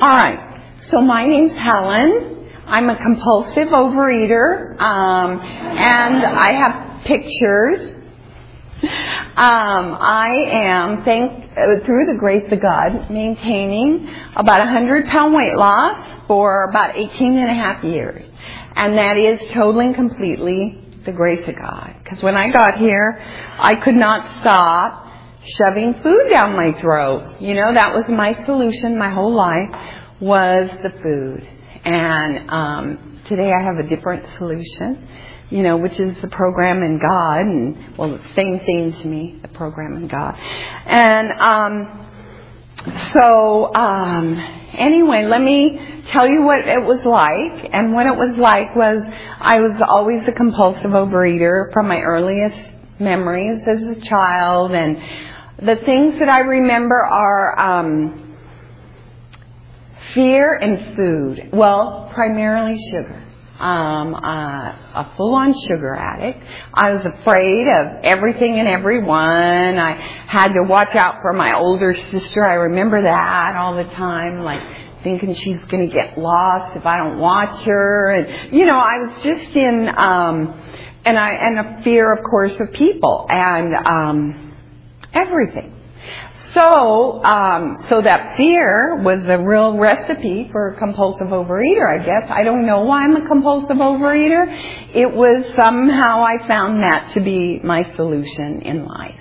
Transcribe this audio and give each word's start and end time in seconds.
All 0.00 0.14
right. 0.14 0.76
So 0.90 1.00
my 1.00 1.26
name's 1.26 1.54
Helen. 1.54 2.52
I'm 2.66 2.88
a 2.88 2.94
compulsive 2.94 3.66
overeater, 3.68 4.80
um, 4.80 5.40
and 5.40 6.24
I 6.24 6.52
have 6.52 7.02
pictures. 7.04 7.96
Um, 8.80 9.98
I 10.00 10.28
am, 10.52 11.04
thank 11.04 11.50
uh, 11.50 11.84
through 11.84 12.06
the 12.06 12.16
grace 12.16 12.44
of 12.52 12.62
God, 12.62 13.10
maintaining 13.10 14.08
about 14.36 14.60
a 14.60 14.70
hundred 14.70 15.06
pound 15.06 15.34
weight 15.34 15.56
loss 15.56 16.20
for 16.28 16.68
about 16.70 16.96
18 16.96 17.36
and 17.36 17.50
a 17.50 17.54
half 17.54 17.82
years, 17.82 18.30
and 18.76 18.96
that 18.96 19.16
is 19.16 19.40
totally 19.52 19.86
and 19.86 19.96
completely 19.96 20.78
the 21.06 21.12
grace 21.12 21.48
of 21.48 21.56
God. 21.56 21.96
Because 22.04 22.22
when 22.22 22.36
I 22.36 22.50
got 22.50 22.78
here, 22.78 23.20
I 23.58 23.74
could 23.74 23.96
not 23.96 24.30
stop 24.38 25.07
shoving 25.56 25.94
food 26.02 26.28
down 26.30 26.56
my 26.56 26.72
throat. 26.80 27.40
You 27.40 27.54
know, 27.54 27.72
that 27.72 27.94
was 27.94 28.08
my 28.08 28.32
solution 28.44 28.98
my 28.98 29.10
whole 29.10 29.34
life 29.34 29.70
was 30.20 30.70
the 30.82 30.90
food. 31.02 31.46
And 31.84 32.50
um, 32.50 33.20
today 33.26 33.52
I 33.52 33.62
have 33.62 33.78
a 33.78 33.82
different 33.82 34.26
solution, 34.36 35.08
you 35.50 35.62
know, 35.62 35.76
which 35.76 35.98
is 36.00 36.16
the 36.20 36.28
program 36.28 36.82
in 36.82 36.98
God, 36.98 37.40
and 37.40 37.96
well, 37.96 38.18
same 38.34 38.60
thing 38.60 38.92
to 38.92 39.06
me, 39.06 39.38
the 39.42 39.48
program 39.48 39.96
in 39.96 40.08
God. 40.08 40.34
And 40.86 41.30
um, 41.40 42.06
so 43.12 43.74
um, 43.74 44.36
anyway, 44.76 45.24
let 45.26 45.40
me 45.40 46.02
tell 46.06 46.26
you 46.26 46.42
what 46.42 46.66
it 46.66 46.82
was 46.82 47.04
like. 47.04 47.70
And 47.72 47.92
what 47.94 48.06
it 48.06 48.16
was 48.16 48.36
like 48.36 48.74
was 48.74 49.04
I 49.38 49.60
was 49.60 49.80
always 49.86 50.26
a 50.26 50.32
compulsive 50.32 50.90
overeater 50.90 51.72
from 51.72 51.88
my 51.88 52.00
earliest 52.00 52.68
memories 52.98 53.62
as 53.66 53.82
a 53.82 54.00
child, 54.00 54.72
and 54.72 54.98
the 55.58 55.76
things 55.76 56.18
that 56.18 56.28
I 56.28 56.40
remember 56.40 56.96
are. 56.96 57.58
Um, 57.58 58.24
Fear 60.14 60.54
and 60.54 60.96
food. 60.96 61.50
Well, 61.52 62.10
primarily 62.14 62.78
sugar. 62.90 63.24
Um, 63.58 64.14
uh, 64.14 64.20
a 64.94 65.12
full-on 65.16 65.52
sugar 65.52 65.94
addict. 65.94 66.42
I 66.72 66.92
was 66.92 67.04
afraid 67.04 67.66
of 67.68 68.04
everything 68.04 68.58
and 68.58 68.68
everyone. 68.68 69.78
I 69.78 70.24
had 70.26 70.54
to 70.54 70.62
watch 70.62 70.94
out 70.94 71.16
for 71.20 71.32
my 71.32 71.56
older 71.56 71.94
sister. 71.94 72.46
I 72.46 72.54
remember 72.54 73.02
that 73.02 73.56
all 73.56 73.74
the 73.74 73.84
time, 73.84 74.44
like 74.44 74.62
thinking 75.02 75.34
she's 75.34 75.62
going 75.66 75.88
to 75.88 75.92
get 75.92 76.16
lost 76.16 76.76
if 76.76 76.86
I 76.86 76.98
don't 76.98 77.18
watch 77.18 77.64
her. 77.64 78.12
And 78.12 78.52
you 78.56 78.64
know, 78.64 78.78
I 78.78 78.98
was 78.98 79.22
just 79.24 79.54
in, 79.56 79.88
um, 79.96 80.62
and 81.04 81.18
I 81.18 81.30
and 81.32 81.58
a 81.58 81.82
fear, 81.82 82.12
of 82.12 82.22
course, 82.22 82.54
of 82.58 82.72
people 82.72 83.26
and 83.28 83.74
um, 83.86 84.47
everything. 85.12 85.74
So, 86.54 87.22
um, 87.24 87.76
so 87.90 88.00
that 88.00 88.36
fear 88.36 89.00
was 89.02 89.26
a 89.28 89.38
real 89.38 89.76
recipe 89.76 90.48
for 90.50 90.70
a 90.70 90.78
compulsive 90.78 91.28
overeater, 91.28 91.88
I 91.88 91.98
guess. 91.98 92.30
I 92.30 92.42
don't 92.42 92.64
know 92.64 92.80
why 92.80 93.04
I'm 93.04 93.16
a 93.16 93.28
compulsive 93.28 93.76
overeater. 93.76 94.46
It 94.94 95.12
was 95.12 95.44
somehow 95.54 96.24
I 96.24 96.46
found 96.48 96.82
that 96.82 97.10
to 97.14 97.20
be 97.20 97.60
my 97.62 97.92
solution 97.94 98.62
in 98.62 98.86
life. 98.86 99.20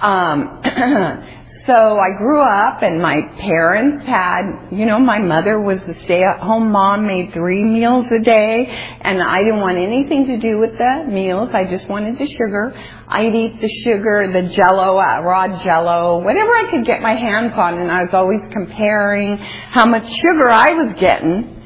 Um, 0.00 0.60
so 1.66 1.98
I 1.98 2.16
grew 2.16 2.40
up 2.40 2.82
and 2.82 3.02
my 3.02 3.22
parents 3.40 4.06
had, 4.06 4.68
you 4.70 4.86
know, 4.86 5.00
my 5.00 5.18
mother 5.18 5.60
was 5.60 5.82
a 5.88 5.94
stay-at-home 5.94 6.70
mom, 6.70 7.06
made 7.06 7.32
three 7.32 7.64
meals 7.64 8.06
a 8.12 8.20
day, 8.20 8.66
and 9.00 9.20
I 9.20 9.38
didn't 9.38 9.60
want 9.60 9.76
anything 9.76 10.26
to 10.26 10.38
do 10.38 10.58
with 10.58 10.70
the 10.70 11.06
meals. 11.08 11.50
I 11.52 11.64
just 11.64 11.88
wanted 11.88 12.18
the 12.18 12.26
sugar. 12.28 12.72
I'd 13.08 13.34
eat 13.34 13.60
the 13.60 13.68
sugar, 13.68 14.30
the 14.32 14.48
jello, 14.48 14.98
uh, 14.98 15.20
raw 15.22 15.60
jello, 15.64 16.18
whatever 16.22 16.50
I 16.50 16.70
could 16.70 16.84
get 16.84 17.00
my 17.00 17.16
hands 17.16 17.52
on, 17.56 17.78
and 17.78 17.90
I 17.90 18.04
was 18.04 18.14
always 18.14 18.40
comparing 18.52 19.36
how 19.38 19.86
much 19.86 20.08
sugar 20.08 20.48
I 20.48 20.72
was 20.72 20.98
getting 21.00 21.62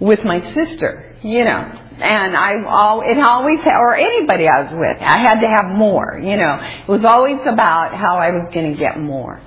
with 0.00 0.24
my 0.24 0.40
sister, 0.54 1.16
you 1.22 1.44
know. 1.44 1.87
And 2.00 2.36
I, 2.36 2.62
all, 2.64 3.00
it 3.00 3.18
always, 3.18 3.60
or 3.64 3.96
anybody 3.96 4.46
I 4.46 4.62
was 4.62 4.72
with, 4.72 4.98
I 5.00 5.18
had 5.18 5.40
to 5.40 5.48
have 5.48 5.76
more, 5.76 6.20
you 6.22 6.36
know. 6.36 6.60
It 6.62 6.88
was 6.88 7.04
always 7.04 7.40
about 7.44 7.94
how 7.94 8.18
I 8.18 8.30
was 8.30 8.54
going 8.54 8.72
to 8.72 8.78
get 8.78 9.00
more. 9.00 9.40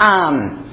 Um, 0.00 0.68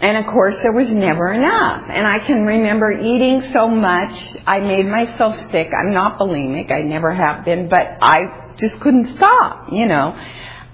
and 0.00 0.16
of 0.18 0.26
course, 0.26 0.56
there 0.60 0.72
was 0.72 0.90
never 0.90 1.32
enough. 1.32 1.84
And 1.88 2.06
I 2.06 2.18
can 2.18 2.44
remember 2.44 2.92
eating 2.92 3.42
so 3.52 3.68
much, 3.68 4.36
I 4.46 4.60
made 4.60 4.86
myself 4.86 5.36
sick. 5.50 5.70
I'm 5.72 5.92
not 5.92 6.18
bulimic, 6.18 6.70
I 6.72 6.82
never 6.82 7.12
have 7.12 7.44
been, 7.44 7.68
but 7.68 7.98
I 8.02 8.54
just 8.56 8.80
couldn't 8.80 9.14
stop, 9.16 9.72
you 9.72 9.86
know. 9.86 10.14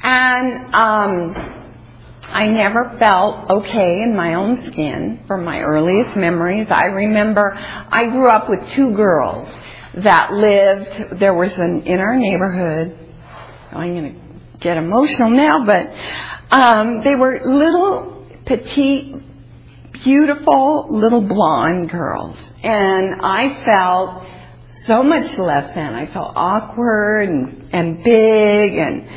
And 0.03 0.75
um, 0.75 1.57
I 2.29 2.49
never 2.49 2.97
felt 2.99 3.51
okay 3.51 4.03
in 4.03 4.17
my 4.17 4.35
own 4.35 4.65
skin 4.73 5.25
from 5.27 5.45
my 5.45 5.61
earliest 5.61 6.17
memories. 6.17 6.67
I 6.71 6.87
remember 6.87 7.55
I 7.57 8.07
grew 8.07 8.29
up 8.29 8.49
with 8.49 8.69
two 8.71 8.95
girls 8.95 9.49
that 9.97 10.33
lived, 10.33 11.19
there 11.21 11.35
was 11.35 11.53
an, 11.55 11.83
in 11.87 11.99
our 11.99 12.17
neighborhood, 12.17 12.99
I'm 13.73 13.95
going 13.95 14.15
to 14.15 14.59
get 14.59 14.77
emotional 14.77 15.31
now, 15.31 15.65
but 15.65 16.55
um, 16.55 17.03
they 17.03 17.15
were 17.15 17.41
little, 17.45 18.27
petite, 18.45 19.15
beautiful 20.05 20.87
little 20.91 21.23
blonde 21.23 21.91
girls. 21.91 22.37
And 22.63 23.21
I 23.23 23.65
felt 23.65 24.27
so 24.87 25.03
much 25.03 25.37
less 25.39 25.75
than. 25.75 25.95
I 25.95 26.07
felt 26.13 26.33
awkward 26.37 27.29
and, 27.29 27.71
and 27.73 28.05
big 28.05 28.75
and 28.75 29.09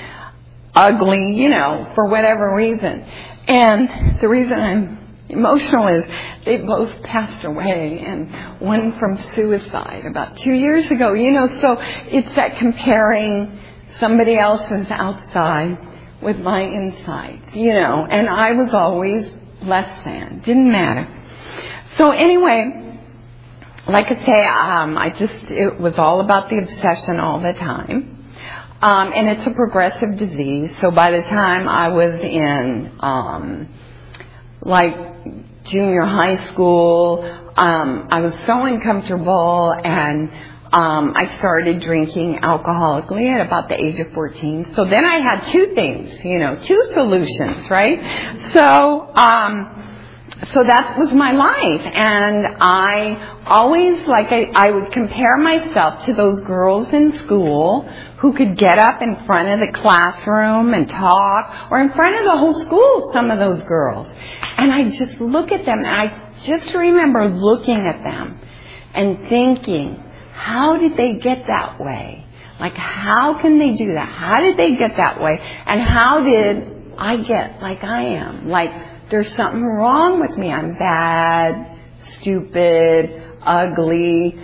ugly, 0.73 1.33
you 1.35 1.49
know, 1.49 1.91
for 1.93 2.07
whatever 2.07 2.55
reason. 2.55 3.01
And 3.47 4.19
the 4.21 4.29
reason 4.29 4.53
I'm 4.53 4.98
emotional 5.29 5.87
is 5.87 6.03
they 6.45 6.57
both 6.57 7.03
passed 7.03 7.45
away 7.45 8.03
and 8.05 8.59
one 8.59 8.97
from 8.99 9.17
suicide 9.35 10.05
about 10.05 10.37
two 10.37 10.53
years 10.53 10.85
ago, 10.87 11.13
you 11.13 11.31
know, 11.31 11.47
so 11.59 11.77
it's 11.79 12.33
that 12.35 12.57
comparing 12.57 13.59
somebody 13.99 14.37
else's 14.37 14.87
outside 14.89 15.77
with 16.21 16.39
my 16.39 16.61
insides, 16.61 17.55
you 17.55 17.73
know, 17.73 18.05
and 18.09 18.27
I 18.27 18.51
was 18.51 18.73
always 18.73 19.31
less 19.61 20.03
than, 20.03 20.39
didn't 20.39 20.71
matter. 20.71 21.07
So 21.95 22.11
anyway, 22.11 22.97
like 23.87 24.07
I 24.07 24.25
say, 24.25 24.45
um, 24.45 24.97
I 24.97 25.09
just, 25.09 25.51
it 25.51 25.79
was 25.79 25.95
all 25.95 26.21
about 26.21 26.49
the 26.49 26.57
obsession 26.57 27.19
all 27.19 27.39
the 27.39 27.53
time. 27.53 28.15
Um, 28.81 29.11
and 29.13 29.27
it's 29.27 29.45
a 29.45 29.51
progressive 29.51 30.17
disease. 30.17 30.71
So 30.79 30.91
by 30.91 31.11
the 31.11 31.21
time 31.23 31.67
I 31.67 31.89
was 31.89 32.21
in, 32.21 32.93
um, 33.01 33.67
like 34.61 35.63
junior 35.65 36.03
high 36.03 36.45
school, 36.47 37.23
um, 37.55 38.07
I 38.11 38.21
was 38.21 38.33
so 38.45 38.63
uncomfortable 38.63 39.73
and 39.83 40.29
um, 40.71 41.13
I 41.15 41.37
started 41.37 41.81
drinking 41.81 42.39
alcoholically 42.43 43.27
at 43.33 43.45
about 43.45 43.69
the 43.69 43.75
age 43.75 43.99
of 43.99 44.13
14. 44.13 44.73
So 44.75 44.85
then 44.85 45.05
I 45.05 45.15
had 45.15 45.45
two 45.47 45.73
things, 45.73 46.23
you 46.23 46.37
know, 46.39 46.59
two 46.61 46.81
solutions, 46.93 47.69
right? 47.69 48.51
So, 48.53 49.15
um, 49.15 49.88
so 50.47 50.63
that 50.63 50.97
was 50.97 51.13
my 51.13 51.31
life. 51.31 51.81
And 51.81 52.47
I 52.59 53.41
always 53.45 53.99
like 54.07 54.31
I, 54.31 54.49
I 54.53 54.71
would 54.71 54.91
compare 54.91 55.37
myself 55.37 56.05
to 56.05 56.13
those 56.13 56.41
girls 56.41 56.91
in 56.93 57.17
school 57.19 57.81
who 58.17 58.33
could 58.33 58.57
get 58.57 58.79
up 58.79 59.01
in 59.01 59.15
front 59.25 59.49
of 59.49 59.67
the 59.67 59.73
classroom 59.73 60.73
and 60.73 60.87
talk 60.89 61.71
or 61.71 61.81
in 61.81 61.91
front 61.91 62.15
of 62.17 62.23
the 62.23 62.37
whole 62.37 62.53
school 62.65 63.11
some 63.13 63.31
of 63.31 63.39
those 63.39 63.61
girls. 63.63 64.07
And 64.57 64.71
I 64.71 64.89
just 64.89 65.19
look 65.19 65.51
at 65.51 65.65
them 65.65 65.79
and 65.79 65.87
I 65.87 66.33
just 66.41 66.73
remember 66.73 67.27
looking 67.29 67.77
at 67.77 68.03
them 68.03 68.39
and 68.93 69.29
thinking 69.29 70.03
how 70.33 70.77
did 70.77 70.95
they 70.95 71.15
get 71.15 71.43
that 71.47 71.79
way? 71.79 72.25
Like 72.59 72.75
how 72.75 73.41
can 73.41 73.59
they 73.59 73.73
do 73.73 73.93
that? 73.93 74.09
How 74.09 74.41
did 74.41 74.57
they 74.57 74.75
get 74.75 74.95
that 74.97 75.21
way? 75.21 75.39
And 75.65 75.81
how 75.81 76.23
did 76.23 76.95
I 76.97 77.17
get 77.17 77.61
like 77.61 77.83
I 77.83 78.03
am? 78.03 78.49
Like 78.49 78.88
there's 79.09 79.33
something 79.35 79.63
wrong 79.63 80.19
with 80.19 80.37
me. 80.37 80.51
I'm 80.51 80.77
bad, 80.77 81.79
stupid, 82.19 83.23
ugly, 83.41 84.39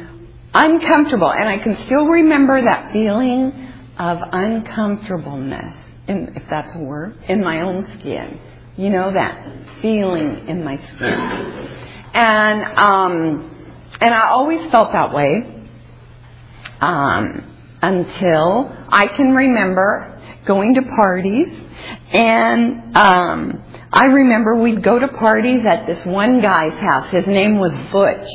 uncomfortable. 0.54 1.32
And 1.32 1.48
I 1.48 1.58
can 1.60 1.76
still 1.86 2.06
remember 2.06 2.62
that 2.62 2.92
feeling 2.92 3.72
of 3.98 4.20
uncomfortableness, 4.32 5.76
in, 6.08 6.36
if 6.36 6.44
that's 6.50 6.76
a 6.76 6.80
word, 6.80 7.18
in 7.28 7.44
my 7.44 7.62
own 7.62 7.88
skin. 8.00 8.40
You 8.78 8.90
know, 8.90 9.14
that 9.14 9.48
feeling 9.82 10.48
in 10.48 10.64
my 10.64 10.78
skin. 10.78 11.70
And, 12.14 12.78
um, 12.78 13.78
and 14.02 14.14
I 14.14 14.30
always 14.30 14.70
felt 14.72 14.92
that 14.92 15.14
way, 15.14 15.66
um, 16.82 17.52
until 17.82 18.76
I 18.90 19.08
can 19.08 19.34
remember 19.34 20.12
going 20.46 20.76
to 20.76 20.82
parties 20.82 21.64
and, 22.12 22.96
um, 22.96 23.64
I 23.96 24.08
remember 24.08 24.58
we'd 24.58 24.84
go 24.84 25.00
to 25.00 25.08
parties 25.08 25.66
at 25.66 25.88
this 25.88 26.06
one 26.06 26.42
guy's 26.42 26.78
house. 26.78 27.08
His 27.08 27.28
name 27.28 27.58
was 27.58 27.74
Butch. 27.94 28.28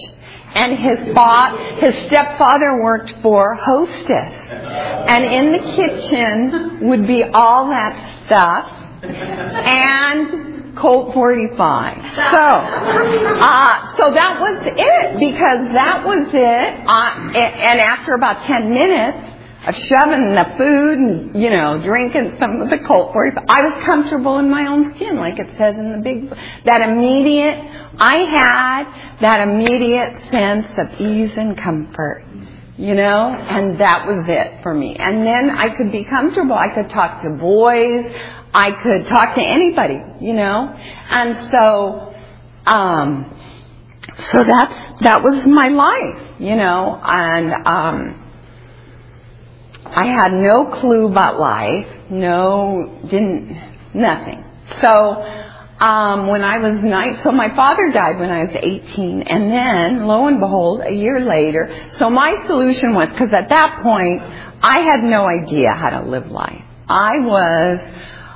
And 0.54 0.76
his 0.78 0.98
fa- 1.14 1.76
his 1.80 1.94
stepfather 2.06 2.82
worked 2.82 3.14
for 3.22 3.54
Hostess. 3.56 4.34
And 4.50 5.24
in 5.24 5.52
the 5.52 5.72
kitchen 5.76 6.88
would 6.88 7.06
be 7.06 7.22
all 7.22 7.68
that 7.68 8.24
stuff. 8.24 8.72
And 9.04 10.74
Colt 10.76 11.12
45. 11.12 12.12
So, 12.14 12.20
uh, 12.20 13.96
so 13.96 14.10
that 14.12 14.40
was 14.40 14.62
it 14.66 15.18
because 15.20 15.72
that 15.74 16.04
was 16.06 16.28
it. 16.32 16.88
Uh, 16.88 17.38
and 17.38 17.80
after 17.80 18.14
about 18.14 18.46
10 18.46 18.70
minutes 18.70 19.29
of 19.66 19.76
shoving 19.76 20.34
the 20.34 20.54
food 20.56 20.98
and, 20.98 21.42
you 21.42 21.50
know, 21.50 21.82
drinking 21.82 22.36
some 22.38 22.62
of 22.62 22.70
the 22.70 22.78
Colt 22.78 23.12
45, 23.12 23.44
I 23.48 23.62
was 23.66 23.84
comfortable 23.84 24.38
in 24.38 24.50
my 24.50 24.66
own 24.66 24.94
skin, 24.94 25.16
like 25.16 25.38
it 25.38 25.56
says 25.56 25.76
in 25.76 25.92
the 25.92 25.98
big, 25.98 26.30
that 26.64 26.88
immediate, 26.88 27.58
I 27.98 28.16
had 28.16 29.20
that 29.20 29.48
immediate 29.48 30.30
sense 30.30 30.66
of 30.78 31.00
ease 31.00 31.32
and 31.36 31.56
comfort 31.56 32.24
you 32.76 32.94
know, 32.94 33.28
and 33.28 33.78
that 33.78 34.06
was 34.06 34.24
it 34.26 34.62
for 34.62 34.72
me. 34.72 34.96
And 34.96 35.26
then 35.26 35.50
I 35.50 35.76
could 35.76 35.92
be 35.92 36.02
comfortable. 36.02 36.54
I 36.54 36.70
could 36.70 36.88
talk 36.88 37.20
to 37.22 37.28
boys. 37.28 38.06
I 38.54 38.72
could 38.82 39.06
talk 39.06 39.34
to 39.34 39.42
anybody, 39.42 40.02
you 40.20 40.32
know, 40.32 40.74
and 41.10 41.50
so, 41.50 42.14
um, 42.66 43.38
so 44.18 44.44
that's 44.44 45.00
that 45.02 45.22
was 45.22 45.46
my 45.46 45.68
life, 45.68 46.40
you 46.40 46.56
know, 46.56 47.00
and 47.02 47.52
um, 47.66 48.19
I 49.92 50.06
had 50.06 50.32
no 50.32 50.66
clue 50.66 51.06
about 51.06 51.38
life, 51.38 51.86
no, 52.10 53.00
didn't, 53.08 53.60
nothing. 53.92 54.44
So 54.80 55.22
um, 55.80 56.26
when 56.26 56.44
I 56.44 56.58
was 56.58 56.82
nine, 56.82 57.16
so 57.16 57.32
my 57.32 57.54
father 57.56 57.90
died 57.90 58.20
when 58.20 58.30
I 58.30 58.44
was 58.44 58.54
18, 58.54 59.22
and 59.22 59.50
then, 59.50 60.06
lo 60.06 60.26
and 60.26 60.38
behold, 60.38 60.82
a 60.84 60.92
year 60.92 61.20
later, 61.26 61.88
so 61.92 62.08
my 62.10 62.44
solution 62.46 62.94
was, 62.94 63.08
because 63.08 63.32
at 63.32 63.48
that 63.48 63.80
point, 63.82 64.22
I 64.62 64.80
had 64.80 65.02
no 65.02 65.26
idea 65.26 65.72
how 65.72 65.90
to 65.90 66.08
live 66.08 66.30
life. 66.30 66.62
I 66.88 67.18
was 67.20 67.80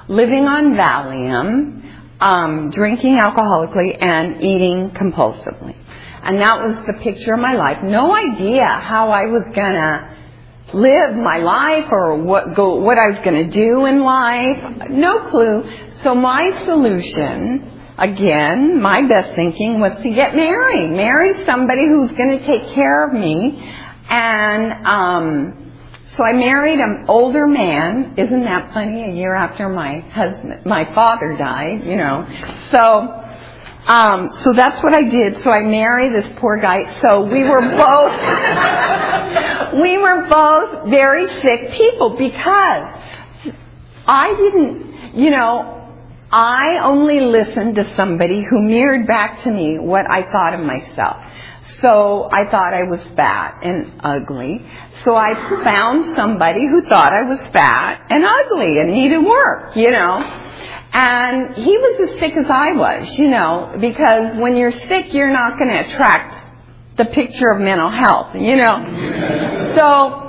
living 0.09 0.47
on 0.47 0.75
Valium, 0.75 1.83
um, 2.21 2.71
drinking 2.71 3.21
alcoholically, 3.23 3.97
and 4.01 4.43
eating 4.43 4.91
compulsively. 4.91 5.77
And 6.23 6.41
that 6.41 6.63
was 6.63 6.75
the 6.87 6.95
picture 7.03 7.35
of 7.35 7.41
my 7.41 7.53
life. 7.53 7.83
No 7.83 8.15
idea 8.15 8.67
how 8.67 9.11
I 9.11 9.27
was 9.27 9.45
gonna 9.55 10.14
live 10.75 11.15
my 11.15 11.39
life 11.39 11.87
or 11.91 12.17
what 12.17 12.55
go 12.55 12.77
what 12.77 12.99
I 12.99 13.09
was 13.09 13.25
going 13.25 13.49
to 13.49 13.51
do 13.51 13.87
in 13.87 14.03
life. 14.03 14.89
No 14.91 15.29
clue. 15.31 15.65
So 16.03 16.15
my 16.15 16.63
solution, 16.65 17.71
again, 17.97 18.83
my 18.83 19.03
best 19.03 19.35
thinking 19.35 19.81
was 19.81 19.95
to 20.03 20.11
get 20.11 20.35
married. 20.35 20.91
Marry 20.91 21.45
somebody 21.45 21.87
who's 21.87 22.11
going 22.13 22.39
to 22.39 22.45
take 22.47 22.75
care 22.75 23.07
of 23.07 23.15
me. 23.15 23.73
And 24.09 24.87
um, 24.87 25.73
so 26.09 26.25
I 26.25 26.33
married 26.33 26.81
an 26.81 27.07
older 27.09 27.47
man. 27.47 28.15
Isn't 28.17 28.43
that 28.43 28.73
funny? 28.75 29.05
A 29.05 29.13
year 29.15 29.35
after 29.35 29.69
my 29.69 30.01
husband, 30.01 30.67
my 30.67 30.85
father 30.95 31.37
died, 31.39 31.85
you 31.85 31.97
know. 31.97 32.27
So. 32.71 33.21
Um, 33.87 34.31
so 34.43 34.53
that's 34.55 34.83
what 34.83 34.95
I 34.95 35.03
did. 35.03 35.43
So 35.43 35.51
I 35.51 35.61
married 35.61 36.15
this 36.15 36.31
poor 36.39 36.59
guy. 36.59 37.01
So 37.03 37.25
we 37.27 37.45
were 37.45 37.61
both, 37.77 38.13
we 39.81 39.99
were 39.99 40.27
both 40.29 40.89
very 40.89 41.29
sick 41.41 41.73
people 41.73 42.17
because 42.17 43.01
I 44.07 44.35
didn't, 44.37 45.15
you 45.17 45.31
know, 45.31 45.75
I 46.31 46.81
only 46.83 47.21
listened 47.21 47.77
to 47.77 47.95
somebody 47.95 48.43
who 48.43 48.63
mirrored 48.63 49.07
back 49.07 49.43
to 49.43 49.51
me 49.53 49.79
what 49.79 50.11
I 50.11 50.23
thought 50.33 50.55
of 50.55 50.61
myself. 50.61 51.23
So 51.81 52.29
I 52.33 52.51
thought 52.51 52.73
I 52.73 52.85
was 52.85 53.03
fat 53.15 53.61
and 53.63 54.01
ugly. 54.01 54.67
So 55.05 55.15
I 55.15 55.35
found 55.63 56.17
somebody 56.17 56.67
who 56.67 56.83
thought 56.89 57.13
I 57.13 57.23
was 57.23 57.41
fat 57.53 58.07
and 58.09 58.25
ugly 58.25 58.79
and 58.79 58.91
needed 58.91 59.19
work, 59.19 59.77
you 59.77 59.91
know. 59.91 60.45
And 60.95 61.57
he 61.57 61.77
was 61.77 62.09
as 62.09 62.21
sick 62.21 62.37
as 62.37 62.47
I 62.49 62.73
was, 62.73 63.19
you 63.19 63.29
know, 63.29 63.77
because 63.81 64.37
when 64.37 64.57
you're 64.57 64.73
sick, 64.87 65.13
you're 65.13 65.33
not 65.33 65.59
going 65.59 65.71
to 65.71 65.91
attract 65.91 66.53
the 66.97 67.05
picture 67.07 67.51
of 67.51 67.61
mental 67.61 67.91
health, 67.91 68.35
you 68.35 68.57
know. 68.57 69.73
So 69.75 70.25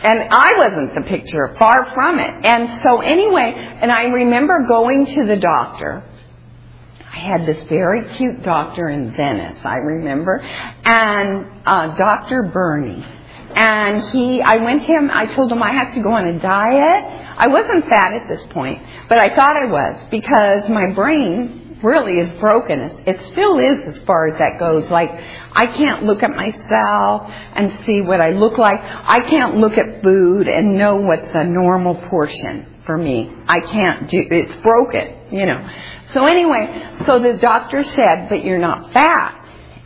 and 0.00 0.28
I 0.30 0.56
wasn't 0.56 0.94
the 0.94 1.00
picture, 1.00 1.56
far 1.58 1.92
from 1.92 2.20
it. 2.20 2.44
And 2.44 2.82
so 2.82 3.00
anyway, 3.00 3.52
and 3.80 3.90
I 3.90 4.04
remember 4.04 4.64
going 4.68 5.06
to 5.06 5.26
the 5.26 5.36
doctor. 5.36 6.04
I 7.12 7.18
had 7.18 7.46
this 7.46 7.64
very 7.64 8.08
cute 8.10 8.44
doctor 8.44 8.88
in 8.88 9.12
Venice, 9.16 9.58
I 9.64 9.76
remember, 9.76 10.40
and 10.40 11.46
uh, 11.66 11.96
Dr. 11.96 12.44
Burney. 12.52 13.04
And 13.54 14.02
he, 14.10 14.42
I 14.42 14.56
went 14.56 14.82
to 14.82 14.88
him, 14.88 15.10
I 15.10 15.26
told 15.26 15.50
him 15.50 15.62
I 15.62 15.72
have 15.72 15.94
to 15.94 16.02
go 16.02 16.12
on 16.12 16.26
a 16.26 16.38
diet. 16.38 17.04
I 17.38 17.48
wasn't 17.48 17.84
fat 17.88 18.12
at 18.12 18.28
this 18.28 18.44
point, 18.50 18.82
but 19.08 19.18
I 19.18 19.34
thought 19.34 19.56
I 19.56 19.64
was 19.66 19.96
because 20.10 20.68
my 20.68 20.92
brain 20.92 21.78
really 21.82 22.18
is 22.18 22.32
broken. 22.34 22.80
It 23.06 23.20
still 23.32 23.58
is 23.58 23.96
as 23.96 24.04
far 24.04 24.28
as 24.28 24.38
that 24.38 24.58
goes. 24.58 24.90
Like, 24.90 25.10
I 25.52 25.66
can't 25.66 26.04
look 26.04 26.22
at 26.22 26.30
myself 26.30 27.30
and 27.54 27.72
see 27.84 28.00
what 28.00 28.20
I 28.20 28.30
look 28.30 28.58
like. 28.58 28.80
I 28.82 29.20
can't 29.20 29.56
look 29.56 29.78
at 29.78 30.02
food 30.02 30.48
and 30.48 30.76
know 30.76 30.96
what's 30.96 31.30
a 31.34 31.44
normal 31.44 31.94
portion 31.94 32.66
for 32.84 32.96
me. 32.96 33.30
I 33.46 33.60
can't 33.60 34.08
do, 34.08 34.24
it's 34.30 34.56
broken, 34.56 35.14
you 35.30 35.46
know. 35.46 35.68
So 36.10 36.24
anyway, 36.24 36.90
so 37.06 37.18
the 37.18 37.34
doctor 37.34 37.82
said, 37.84 38.28
but 38.28 38.44
you're 38.44 38.58
not 38.58 38.92
fat. 38.92 39.34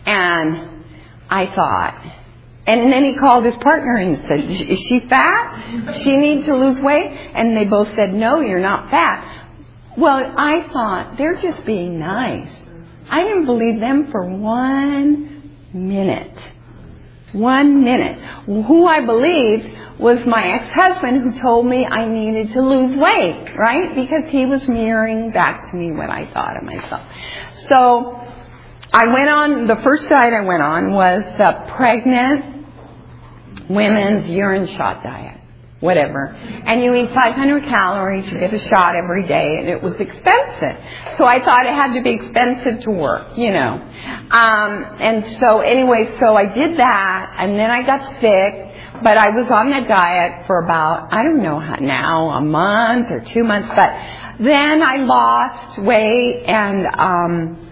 And 0.06 0.84
I 1.28 1.46
thought, 1.46 2.21
and 2.64 2.92
then 2.92 3.04
he 3.04 3.16
called 3.16 3.44
his 3.44 3.56
partner 3.56 3.96
and 3.96 4.18
said, 4.20 4.40
is 4.44 4.78
she 4.78 5.00
fat? 5.08 5.96
She 6.02 6.16
needs 6.16 6.46
to 6.46 6.54
lose 6.54 6.80
weight? 6.80 7.10
And 7.34 7.56
they 7.56 7.64
both 7.64 7.88
said, 7.88 8.14
no, 8.14 8.40
you're 8.40 8.60
not 8.60 8.88
fat. 8.88 9.48
Well, 9.96 10.32
I 10.36 10.68
thought 10.68 11.16
they're 11.18 11.36
just 11.36 11.64
being 11.64 11.98
nice. 11.98 12.50
I 13.10 13.24
didn't 13.24 13.46
believe 13.46 13.80
them 13.80 14.10
for 14.12 14.24
one 14.28 15.50
minute. 15.74 16.38
One 17.32 17.82
minute. 17.82 18.18
Who 18.46 18.86
I 18.86 19.04
believed 19.04 19.98
was 19.98 20.24
my 20.24 20.54
ex-husband 20.54 21.22
who 21.22 21.40
told 21.40 21.66
me 21.66 21.84
I 21.84 22.06
needed 22.06 22.52
to 22.52 22.62
lose 22.62 22.96
weight, 22.96 23.50
right? 23.56 23.94
Because 23.94 24.30
he 24.30 24.46
was 24.46 24.68
mirroring 24.68 25.32
back 25.32 25.68
to 25.70 25.76
me 25.76 25.92
what 25.92 26.10
I 26.10 26.26
thought 26.32 26.56
of 26.56 26.62
myself. 26.62 27.02
So, 27.68 28.18
I 28.94 29.06
went 29.06 29.30
on, 29.30 29.66
the 29.66 29.76
first 29.76 30.08
diet 30.08 30.34
I 30.34 30.44
went 30.44 30.62
on 30.62 30.92
was 30.92 31.22
the 31.38 31.72
pregnant 31.74 32.51
women's 33.74 34.28
urine 34.28 34.66
shot 34.66 35.02
diet 35.02 35.42
whatever. 35.82 36.26
And 36.28 36.82
you 36.82 36.94
eat 36.94 37.10
500 37.12 37.64
calories, 37.64 38.30
you 38.30 38.38
get 38.38 38.54
a 38.54 38.58
shot 38.58 38.94
every 38.94 39.26
day, 39.26 39.58
and 39.58 39.68
it 39.68 39.82
was 39.82 39.98
expensive. 39.98 40.76
So 41.16 41.26
I 41.26 41.44
thought 41.44 41.66
it 41.66 41.74
had 41.74 41.94
to 41.94 42.02
be 42.02 42.10
expensive 42.10 42.80
to 42.84 42.90
work, 42.90 43.36
you 43.36 43.50
know. 43.50 43.72
Um, 44.30 44.84
and 45.00 45.38
so 45.40 45.60
anyway, 45.60 46.16
so 46.20 46.36
I 46.36 46.46
did 46.46 46.78
that, 46.78 47.34
and 47.36 47.58
then 47.58 47.70
I 47.70 47.82
got 47.84 48.20
sick, 48.20 49.02
but 49.02 49.18
I 49.18 49.30
was 49.30 49.46
on 49.50 49.70
that 49.70 49.88
diet 49.88 50.46
for 50.46 50.62
about, 50.62 51.12
I 51.12 51.24
don't 51.24 51.42
know 51.42 51.58
how 51.58 51.74
now, 51.74 52.30
a 52.30 52.40
month 52.40 53.08
or 53.10 53.20
two 53.20 53.42
months, 53.42 53.68
but 53.74 53.90
then 54.38 54.82
I 54.82 54.98
lost 54.98 55.78
weight 55.78 56.44
and, 56.46 56.86
um, 56.96 57.71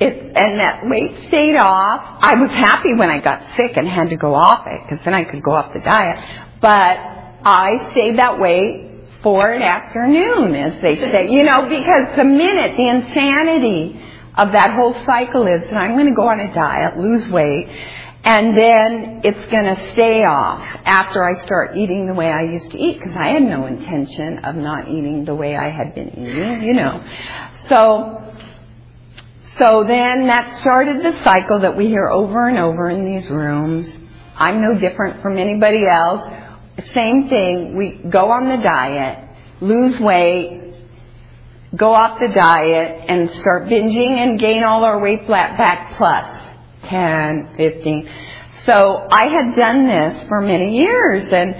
it, 0.00 0.36
and 0.36 0.58
that 0.58 0.88
weight 0.88 1.28
stayed 1.28 1.56
off. 1.56 2.00
I 2.20 2.34
was 2.40 2.50
happy 2.50 2.94
when 2.94 3.10
I 3.10 3.20
got 3.20 3.44
sick 3.56 3.76
and 3.76 3.86
had 3.86 4.10
to 4.10 4.16
go 4.16 4.34
off 4.34 4.66
it 4.66 4.80
because 4.88 5.04
then 5.04 5.14
I 5.14 5.24
could 5.24 5.42
go 5.42 5.52
off 5.52 5.72
the 5.74 5.80
diet. 5.80 6.18
But 6.60 6.96
I 7.44 7.90
stayed 7.90 8.18
that 8.18 8.40
way 8.40 8.90
for 9.22 9.50
an 9.50 9.62
afternoon, 9.62 10.54
as 10.54 10.80
they 10.80 10.96
say, 10.96 11.30
you 11.30 11.42
know, 11.42 11.68
because 11.68 12.16
the 12.16 12.24
minute, 12.24 12.76
the 12.76 12.88
insanity 12.88 14.00
of 14.36 14.52
that 14.52 14.72
whole 14.72 14.94
cycle 15.04 15.46
is 15.46 15.60
that 15.62 15.76
I'm 15.76 15.94
going 15.94 16.06
to 16.06 16.14
go 16.14 16.26
on 16.28 16.40
a 16.40 16.52
diet, 16.54 16.98
lose 16.98 17.28
weight, 17.28 17.68
and 18.24 18.56
then 18.56 19.20
it's 19.24 19.44
going 19.46 19.64
to 19.64 19.90
stay 19.90 20.24
off 20.24 20.62
after 20.84 21.22
I 21.22 21.34
start 21.42 21.76
eating 21.76 22.06
the 22.06 22.14
way 22.14 22.30
I 22.30 22.42
used 22.42 22.70
to 22.70 22.78
eat, 22.78 22.98
because 22.98 23.16
I 23.16 23.28
had 23.28 23.42
no 23.42 23.66
intention 23.66 24.38
of 24.44 24.56
not 24.56 24.88
eating 24.88 25.26
the 25.26 25.34
way 25.34 25.56
I 25.56 25.68
had 25.70 25.94
been 25.94 26.10
eating, 26.10 26.62
you 26.62 26.72
know. 26.74 27.04
So, 27.68 28.29
so 29.58 29.84
then 29.84 30.26
that 30.26 30.60
started 30.60 31.02
the 31.02 31.18
cycle 31.22 31.60
that 31.60 31.76
we 31.76 31.86
hear 31.86 32.08
over 32.08 32.48
and 32.48 32.58
over 32.58 32.88
in 32.88 33.04
these 33.04 33.28
rooms. 33.30 33.96
I'm 34.36 34.62
no 34.62 34.78
different 34.78 35.22
from 35.22 35.36
anybody 35.36 35.86
else 35.86 36.22
same 36.92 37.28
thing. 37.28 37.76
We 37.76 37.92
go 38.08 38.30
on 38.30 38.48
the 38.48 38.56
diet, 38.56 39.28
lose 39.60 39.98
weight, 40.00 40.74
go 41.76 41.92
off 41.94 42.18
the 42.18 42.28
diet, 42.28 43.04
and 43.08 43.30
start 43.30 43.64
binging 43.64 44.16
and 44.16 44.38
gain 44.38 44.64
all 44.64 44.84
our 44.84 45.00
weight 45.00 45.26
back 45.28 45.92
plus 45.96 46.42
10, 46.84 47.54
15. 47.56 48.10
So 48.66 49.08
I 49.10 49.26
had 49.26 49.56
done 49.56 49.86
this 49.86 50.28
for 50.28 50.40
many 50.40 50.78
years 50.78 51.28
and 51.32 51.54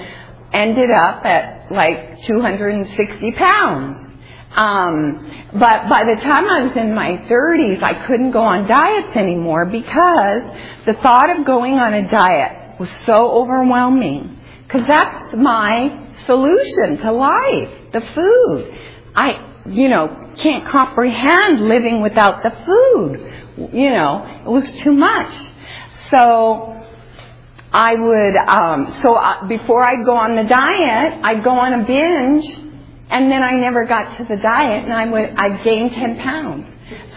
ended 0.52 0.90
up 0.90 1.24
at 1.24 1.72
like 1.72 2.22
260 2.22 3.32
pounds. 3.32 4.09
Um, 4.56 5.46
but 5.52 5.88
by 5.88 6.02
the 6.04 6.20
time 6.20 6.48
I 6.48 6.64
was 6.64 6.76
in 6.76 6.94
my 6.94 7.12
30s, 7.28 7.82
I 7.82 8.06
couldn't 8.06 8.32
go 8.32 8.42
on 8.42 8.66
diets 8.66 9.16
anymore 9.16 9.66
because 9.66 10.42
the 10.86 10.94
thought 10.94 11.30
of 11.38 11.46
going 11.46 11.74
on 11.74 11.94
a 11.94 12.10
diet 12.10 12.80
was 12.80 12.90
so 13.06 13.30
overwhelming 13.30 14.38
because 14.66 14.86
that's 14.86 15.34
my 15.36 16.08
solution 16.26 16.98
to 16.98 17.12
life, 17.12 17.92
the 17.92 18.00
food. 18.00 18.78
I, 19.14 19.62
you 19.66 19.88
know, 19.88 20.32
can't 20.36 20.64
comprehend 20.66 21.68
living 21.68 22.02
without 22.02 22.42
the 22.42 22.50
food. 22.50 23.72
You 23.72 23.90
know, 23.90 24.42
it 24.44 24.48
was 24.48 24.66
too 24.80 24.92
much. 24.92 25.32
So 26.10 26.82
I 27.72 27.94
would, 27.94 28.36
um, 28.48 28.98
so 29.02 29.14
I, 29.16 29.46
before 29.46 29.84
I'd 29.84 30.04
go 30.04 30.16
on 30.16 30.34
the 30.34 30.44
diet, 30.44 31.20
I'd 31.22 31.44
go 31.44 31.52
on 31.52 31.72
a 31.74 31.84
binge, 31.84 32.69
and 33.10 33.30
then 33.30 33.42
I 33.42 33.52
never 33.52 33.84
got 33.86 34.16
to 34.18 34.24
the 34.24 34.36
diet, 34.36 34.84
and 34.84 34.92
I 34.92 35.06
would, 35.06 35.30
I 35.36 35.62
gained 35.62 35.92
10 35.92 36.18
pounds. 36.18 36.66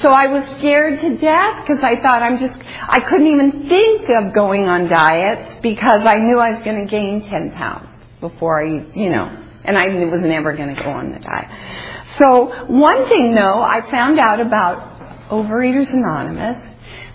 So 0.02 0.10
I 0.10 0.28
was 0.28 0.44
scared 0.58 1.00
to 1.02 1.18
death 1.18 1.66
because 1.66 1.84
I 1.84 1.96
thought 2.02 2.22
I'm 2.22 2.38
just, 2.38 2.60
I 2.62 3.00
couldn't 3.10 3.28
even 3.28 3.70
think 3.70 4.10
of 4.10 4.34
going 4.34 4.66
on 4.66 4.88
diets 4.88 5.60
because 5.62 6.06
I 6.06 6.18
knew 6.18 6.40
I 6.40 6.52
was 6.52 6.62
going 6.64 6.86
to 6.86 6.90
gain 6.90 7.28
10 7.28 7.52
pounds 7.52 7.90
before 8.20 8.66
I, 8.66 8.86
you 8.94 9.10
know, 9.10 9.46
and 9.64 9.78
I 9.78 9.88
was 10.06 10.22
never 10.22 10.54
going 10.54 10.76
to 10.76 10.82
go 10.82 10.90
on 10.90 11.12
the 11.12 11.20
diet. 11.20 12.08
So 12.18 12.66
one 12.68 13.08
thing 13.08 13.34
though, 13.34 13.62
I 13.62 13.90
found 13.90 14.20
out 14.20 14.40
about 14.40 15.30
Overeaters 15.30 15.92
Anonymous 15.92 16.68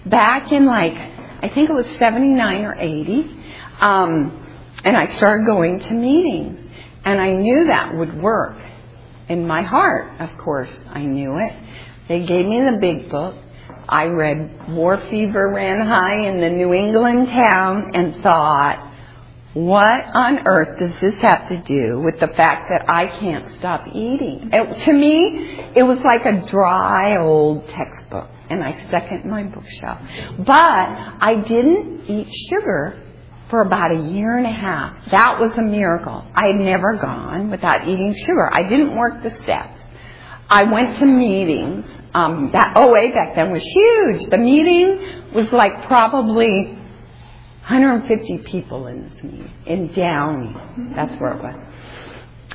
back 0.06 0.50
in 0.50 0.66
like, 0.66 0.94
I 0.94 1.50
think 1.54 1.70
it 1.70 1.74
was 1.74 1.86
79 1.98 2.64
or 2.64 2.74
80, 2.74 3.12
um, 3.80 4.46
and 4.84 4.96
I 4.96 5.14
started 5.16 5.46
going 5.46 5.78
to 5.80 5.94
meetings. 5.94 6.64
And 7.04 7.20
I 7.20 7.30
knew 7.30 7.66
that 7.66 7.94
would 7.94 8.20
work. 8.20 8.58
In 9.28 9.46
my 9.46 9.62
heart, 9.62 10.20
of 10.20 10.38
course, 10.38 10.74
I 10.88 11.02
knew 11.02 11.38
it. 11.38 11.52
They 12.08 12.24
gave 12.24 12.46
me 12.46 12.60
the 12.60 12.78
big 12.80 13.10
book. 13.10 13.34
I 13.86 14.04
read 14.04 14.70
War 14.70 14.98
Fever 15.10 15.52
Ran 15.52 15.86
High 15.86 16.26
in 16.28 16.40
the 16.40 16.48
New 16.48 16.72
England 16.72 17.28
town 17.28 17.90
and 17.94 18.16
thought, 18.22 18.86
what 19.54 20.04
on 20.14 20.46
earth 20.46 20.78
does 20.78 20.94
this 21.00 21.20
have 21.20 21.48
to 21.48 21.58
do 21.58 22.00
with 22.00 22.20
the 22.20 22.28
fact 22.28 22.70
that 22.70 22.88
I 22.88 23.08
can't 23.18 23.50
stop 23.58 23.86
eating? 23.88 24.50
It, 24.52 24.78
to 24.84 24.92
me, 24.92 25.72
it 25.74 25.82
was 25.82 25.98
like 26.00 26.24
a 26.24 26.46
dry 26.46 27.18
old 27.18 27.68
textbook, 27.68 28.28
and 28.48 28.62
I 28.62 28.86
stuck 28.88 29.10
it 29.10 29.24
in 29.24 29.30
my 29.30 29.44
bookshelf. 29.44 29.98
But 30.38 30.54
I 30.54 31.42
didn't 31.46 32.08
eat 32.08 32.28
sugar 32.50 33.02
for 33.50 33.62
about 33.62 33.92
a 33.92 34.10
year 34.10 34.36
and 34.36 34.46
a 34.46 34.52
half. 34.52 35.10
That 35.10 35.40
was 35.40 35.52
a 35.52 35.62
miracle. 35.62 36.24
I 36.34 36.48
had 36.48 36.56
never 36.56 36.96
gone 36.96 37.50
without 37.50 37.88
eating 37.88 38.14
sugar. 38.14 38.48
I 38.52 38.62
didn't 38.62 38.96
work 38.96 39.22
the 39.22 39.30
steps. 39.30 39.80
I 40.50 40.64
went 40.64 40.98
to 40.98 41.06
meetings. 41.06 41.86
Um, 42.14 42.50
that 42.52 42.76
OA 42.76 43.12
back 43.12 43.34
then 43.34 43.50
was 43.50 43.62
huge. 43.62 44.30
The 44.30 44.38
meeting 44.38 45.32
was 45.34 45.52
like 45.52 45.86
probably 45.86 46.66
150 47.68 48.38
people 48.38 48.86
in 48.86 49.08
this 49.08 49.22
meeting 49.22 49.52
in 49.66 49.92
Downey. 49.92 50.56
That's 50.94 51.20
where 51.20 51.34
it 51.34 51.42
was. 51.42 51.54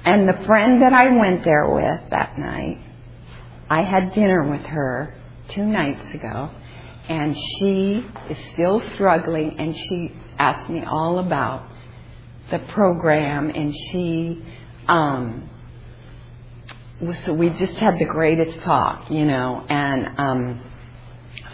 And 0.06 0.28
the 0.28 0.44
friend 0.46 0.82
that 0.82 0.92
I 0.92 1.16
went 1.16 1.44
there 1.44 1.70
with 1.70 2.10
that 2.10 2.38
night, 2.38 2.80
I 3.70 3.84
had 3.84 4.14
dinner 4.14 4.50
with 4.50 4.66
her 4.66 5.16
two 5.50 5.66
nights 5.66 6.14
ago, 6.14 6.50
and 7.08 7.38
she 7.38 8.04
is 8.30 8.38
still 8.54 8.80
struggling, 8.82 9.60
and 9.60 9.76
she 9.76 10.12
asked 10.40 10.70
me 10.70 10.84
all 10.84 11.20
about 11.20 11.70
the 12.50 12.60
program, 12.60 13.50
and 13.50 13.74
she, 13.74 14.44
um, 14.88 15.50
was, 17.02 17.18
So 17.20 17.34
we 17.34 17.50
just 17.50 17.78
had 17.78 18.00
the 18.00 18.06
greatest 18.06 18.60
talk, 18.62 19.10
you 19.10 19.26
know, 19.26 19.66
and 19.70 20.20
um, 20.20 20.62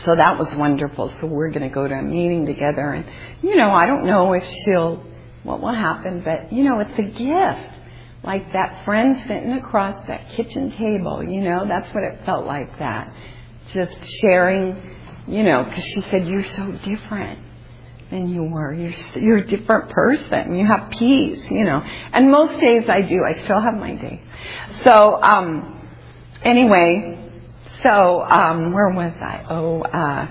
so 0.03 0.15
that 0.15 0.37
was 0.37 0.53
wonderful. 0.55 1.09
So 1.09 1.27
we're 1.27 1.49
going 1.49 1.67
to 1.67 1.73
go 1.73 1.87
to 1.87 1.93
a 1.93 2.01
meeting 2.01 2.45
together, 2.45 2.91
and 2.91 3.05
you 3.41 3.55
know, 3.55 3.69
I 3.69 3.85
don't 3.85 4.05
know 4.05 4.33
if 4.33 4.45
she'll, 4.45 5.03
what 5.43 5.61
will 5.61 5.73
happen, 5.73 6.21
but 6.21 6.51
you 6.51 6.63
know, 6.63 6.79
it's 6.79 6.97
a 6.99 7.03
gift. 7.03 7.75
Like 8.21 8.51
that 8.51 8.83
friend 8.83 9.17
sitting 9.27 9.53
across 9.53 10.05
that 10.07 10.29
kitchen 10.31 10.71
table, 10.71 11.23
you 11.23 11.39
know, 11.41 11.65
that's 11.65 11.93
what 11.93 12.03
it 12.03 12.19
felt 12.25 12.45
like 12.45 12.77
that. 12.79 13.13
Just 13.71 13.95
sharing, 14.19 14.75
you 15.25 15.43
know, 15.43 15.63
because 15.63 15.85
she 15.85 16.01
said, 16.01 16.27
you're 16.27 16.43
so 16.43 16.69
different 16.83 17.39
than 18.09 18.27
you 18.29 18.43
were. 18.43 18.73
You're, 18.73 18.93
you're 19.15 19.37
a 19.37 19.47
different 19.47 19.89
person. 19.89 20.55
You 20.55 20.65
have 20.65 20.89
peace, 20.91 21.43
you 21.49 21.63
know. 21.63 21.81
And 21.81 22.31
most 22.31 22.59
days 22.59 22.89
I 22.89 23.01
do. 23.01 23.23
I 23.25 23.33
still 23.43 23.61
have 23.61 23.75
my 23.75 23.95
days. 23.95 24.19
So, 24.83 25.21
um, 25.21 25.87
anyway, 26.43 27.31
so, 27.83 28.21
um, 28.21 28.73
where 28.73 28.89
was 28.89 29.13
I? 29.21 29.45
Oh, 29.49 29.81
uh, 29.81 30.27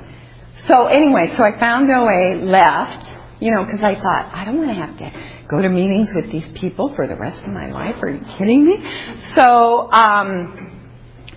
so 0.67 0.87
anyway, 0.87 1.35
so 1.37 1.45
I 1.45 1.59
found 1.59 1.91
OA, 1.91 2.45
left, 2.45 3.09
you 3.41 3.55
know, 3.55 3.65
because 3.65 3.83
I 3.83 3.95
thought, 3.95 4.31
I 4.35 4.45
don't 4.45 4.59
want 4.59 4.71
to 4.71 4.75
have 4.75 4.99
to 4.99 5.13
go 5.49 5.63
to 5.63 5.69
meetings 5.69 6.13
with 6.15 6.31
these 6.31 6.49
people 6.59 6.95
for 6.95 7.07
the 7.07 7.17
rest 7.17 7.43
of 7.45 7.51
my 7.51 7.71
life. 7.71 8.03
Are 8.03 8.11
you 8.11 8.21
kidding 8.37 8.67
me? 8.67 8.77
So, 9.37 9.91
um, 9.93 10.83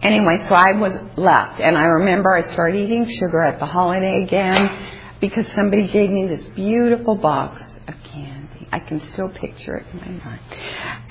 anyway, 0.01 0.39
so 0.47 0.55
I 0.55 0.73
was 0.73 0.93
left. 1.17 1.61
And 1.61 1.77
I 1.77 1.85
remember 1.85 2.35
I 2.35 2.41
started 2.51 2.83
eating 2.83 3.05
sugar 3.05 3.41
at 3.41 3.59
the 3.59 3.67
holiday 3.67 4.23
again 4.23 4.97
because 5.21 5.45
somebody 5.55 5.87
gave 5.87 6.09
me 6.09 6.27
this 6.27 6.43
beautiful 6.55 7.15
box 7.15 7.63
of 7.87 7.93
candy. 8.03 8.67
I 8.71 8.79
can 8.79 9.07
still 9.11 9.29
picture 9.29 9.75
it 9.75 9.85
in 9.93 9.99
my 9.99 10.25
mind. 10.25 10.41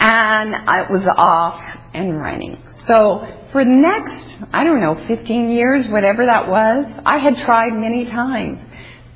And 0.00 0.54
I 0.54 0.90
was 0.90 1.02
off 1.16 1.62
and 1.94 2.18
running. 2.18 2.62
So 2.86 3.26
for 3.52 3.64
the 3.64 3.70
next, 3.70 4.42
I 4.52 4.64
don't 4.64 4.80
know, 4.80 5.06
15 5.06 5.50
years, 5.50 5.88
whatever 5.88 6.26
that 6.26 6.48
was, 6.48 6.86
I 7.06 7.18
had 7.18 7.38
tried 7.38 7.72
many 7.72 8.06
times 8.06 8.60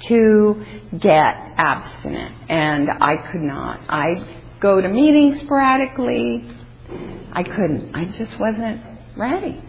to 0.06 0.64
get 0.98 1.34
abstinent 1.56 2.34
and 2.48 2.88
I 3.00 3.16
could 3.16 3.40
not. 3.40 3.80
I'd 3.88 4.26
go 4.60 4.80
to 4.80 4.88
meetings 4.88 5.40
sporadically. 5.40 6.48
I 7.32 7.42
couldn't. 7.42 7.96
I 7.96 8.04
just 8.04 8.38
wasn't 8.38 8.80
ready. 9.16 9.60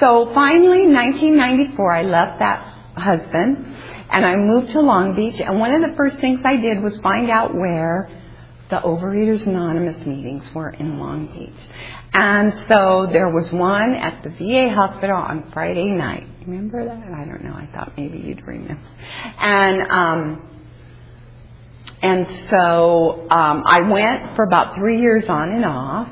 So 0.00 0.32
finally, 0.34 0.88
1994, 0.88 1.92
I 1.92 2.02
left 2.02 2.38
that 2.40 2.74
husband 2.96 3.76
and 4.14 4.24
I 4.24 4.36
moved 4.36 4.70
to 4.70 4.80
Long 4.80 5.16
Beach. 5.16 5.40
And 5.40 5.58
one 5.58 5.72
of 5.72 5.90
the 5.90 5.96
first 5.96 6.18
things 6.18 6.40
I 6.44 6.56
did 6.56 6.80
was 6.80 7.00
find 7.00 7.28
out 7.30 7.52
where 7.52 8.08
the 8.70 8.76
Overeaters 8.76 9.44
Anonymous 9.44 10.06
meetings 10.06 10.48
were 10.54 10.70
in 10.70 11.00
Long 11.00 11.26
Beach. 11.26 11.68
And 12.12 12.54
so 12.68 13.08
there 13.10 13.28
was 13.28 13.50
one 13.50 13.92
at 13.96 14.22
the 14.22 14.30
VA 14.30 14.72
hospital 14.72 15.16
on 15.16 15.50
Friday 15.50 15.88
night. 15.88 16.28
Remember 16.46 16.84
that? 16.84 17.12
I 17.12 17.24
don't 17.24 17.42
know. 17.42 17.54
I 17.54 17.66
thought 17.74 17.94
maybe 17.96 18.18
you'd 18.18 18.46
remember. 18.46 18.80
And 19.40 19.90
um, 19.90 20.48
and 22.00 22.28
so 22.50 23.26
um, 23.30 23.64
I 23.66 23.80
went 23.80 24.36
for 24.36 24.44
about 24.44 24.76
three 24.76 25.00
years 25.00 25.28
on 25.28 25.50
and 25.50 25.64
off. 25.64 26.08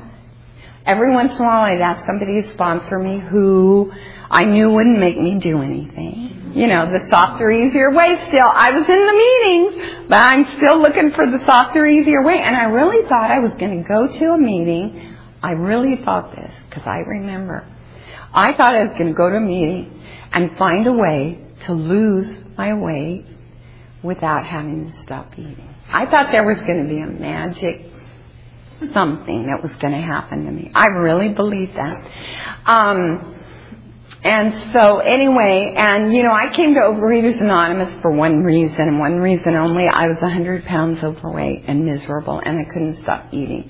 Every 0.85 1.13
once 1.13 1.33
in 1.39 1.45
a 1.45 1.47
while, 1.47 1.63
I'd 1.63 1.81
ask 1.81 2.05
somebody 2.05 2.41
to 2.41 2.51
sponsor 2.53 2.99
me 2.99 3.19
who 3.19 3.91
I 4.29 4.45
knew 4.45 4.69
wouldn't 4.69 4.99
make 4.99 5.17
me 5.17 5.39
do 5.39 5.61
anything. 5.61 6.51
You 6.53 6.67
know, 6.67 6.85
the 6.91 7.07
softer, 7.09 7.49
easier 7.49 7.91
way 7.91 8.15
still. 8.27 8.51
I 8.53 8.71
was 8.71 8.87
in 8.87 9.05
the 9.05 9.13
meetings, 9.13 10.07
but 10.09 10.17
I'm 10.17 10.45
still 10.57 10.79
looking 10.79 11.11
for 11.11 11.25
the 11.25 11.39
softer, 11.45 11.85
easier 11.85 12.23
way. 12.23 12.39
And 12.39 12.55
I 12.55 12.65
really 12.65 13.07
thought 13.07 13.31
I 13.31 13.39
was 13.39 13.53
going 13.53 13.81
to 13.81 13.87
go 13.87 14.07
to 14.07 14.25
a 14.33 14.37
meeting 14.37 15.13
I 15.43 15.51
really 15.51 15.97
thought 16.05 16.33
this 16.33 16.53
because 16.69 16.87
I 16.87 16.99
remember. 16.99 17.67
I 18.33 18.53
thought 18.53 18.75
I 18.75 18.85
was 18.85 18.93
going 18.93 19.07
to 19.07 19.13
go 19.13 19.29
to 19.29 19.35
a 19.35 19.41
meeting 19.41 20.01
and 20.31 20.57
find 20.57 20.87
a 20.87 20.93
way 20.93 21.37
to 21.65 21.73
lose 21.73 22.33
my 22.57 22.73
weight 22.73 23.25
without 24.01 24.45
having 24.45 24.89
to 24.89 25.03
stop 25.03 25.33
eating. 25.33 25.75
I 25.89 26.05
thought 26.05 26.31
there 26.31 26.45
was 26.45 26.59
going 26.61 26.83
to 26.83 26.89
be 26.89 26.99
a 26.99 27.07
magic 27.07 27.92
something 28.91 29.47
that 29.47 29.63
was 29.63 29.73
going 29.77 29.93
to 29.93 30.01
happen 30.01 30.45
to 30.45 30.51
me. 30.51 30.71
I 30.73 30.87
really 30.87 31.29
believed 31.29 31.75
that. 31.75 32.11
Um, 32.65 33.33
and 34.23 34.71
so 34.71 34.99
anyway, 34.99 35.73
and 35.75 36.13
you 36.13 36.23
know, 36.23 36.31
I 36.31 36.49
came 36.49 36.73
to 36.75 36.79
Overeaters 36.79 37.41
Anonymous 37.41 37.93
for 37.95 38.11
one 38.11 38.43
reason 38.43 38.81
and 38.81 38.99
one 38.99 39.19
reason 39.19 39.55
only. 39.55 39.87
I 39.87 40.07
was 40.07 40.17
100 40.21 40.65
pounds 40.65 41.03
overweight 41.03 41.65
and 41.67 41.85
miserable 41.85 42.41
and 42.43 42.57
I 42.57 42.71
couldn't 42.71 43.03
stop 43.03 43.33
eating. 43.33 43.69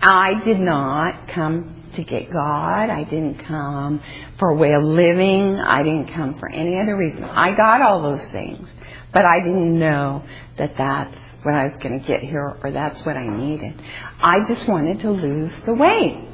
I 0.00 0.40
did 0.44 0.60
not 0.60 1.28
come 1.28 1.90
to 1.94 2.04
get 2.04 2.30
God. 2.30 2.90
I 2.90 3.02
didn't 3.04 3.44
come 3.44 4.00
for 4.38 4.50
a 4.50 4.54
way 4.54 4.72
of 4.72 4.84
living. 4.84 5.58
I 5.58 5.82
didn't 5.82 6.12
come 6.12 6.38
for 6.38 6.48
any 6.48 6.78
other 6.78 6.96
reason. 6.96 7.24
I 7.24 7.56
got 7.56 7.82
all 7.82 8.02
those 8.02 8.24
things, 8.30 8.68
but 9.12 9.24
I 9.24 9.40
didn't 9.40 9.76
know 9.76 10.22
that 10.58 10.76
that's 10.76 11.16
what 11.42 11.54
I 11.54 11.64
was 11.64 11.74
going 11.82 12.00
to 12.00 12.06
get 12.06 12.22
here 12.22 12.58
or 12.62 12.70
that's 12.70 13.04
what 13.04 13.16
I 13.16 13.26
needed. 13.26 13.80
I 14.20 14.44
just 14.46 14.66
wanted 14.68 15.00
to 15.00 15.10
lose 15.10 15.52
the 15.64 15.74
weight. 15.74 16.24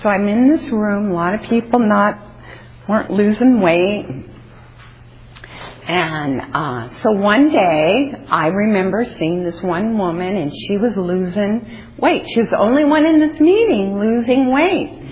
So 0.00 0.10
I'm 0.10 0.26
in 0.28 0.48
this 0.48 0.68
room, 0.68 1.10
a 1.10 1.14
lot 1.14 1.34
of 1.34 1.42
people 1.42 1.78
not, 1.78 2.18
weren't 2.88 3.10
losing 3.10 3.60
weight. 3.60 4.06
And 5.86 6.40
uh, 6.54 6.88
so 7.02 7.12
one 7.12 7.50
day, 7.50 8.14
I 8.28 8.46
remember 8.46 9.04
seeing 9.04 9.44
this 9.44 9.62
one 9.62 9.98
woman, 9.98 10.36
and 10.36 10.52
she 10.52 10.78
was 10.78 10.96
losing 10.96 11.92
weight. 11.98 12.26
She 12.26 12.40
was 12.40 12.50
the 12.50 12.58
only 12.58 12.84
one 12.84 13.04
in 13.04 13.20
this 13.20 13.38
meeting 13.38 13.98
losing 13.98 14.50
weight. 14.50 15.02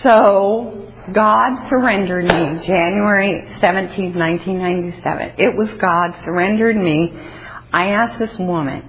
So 0.00 0.92
God 1.12 1.68
surrendered 1.68 2.24
me 2.24 2.66
January 2.66 3.46
17, 3.60 4.18
1997. 4.18 5.34
It 5.38 5.54
was 5.54 5.68
God 5.74 6.14
surrendered 6.24 6.76
me. 6.76 7.12
I 7.72 7.88
asked 7.88 8.18
this 8.18 8.38
woman, 8.38 8.82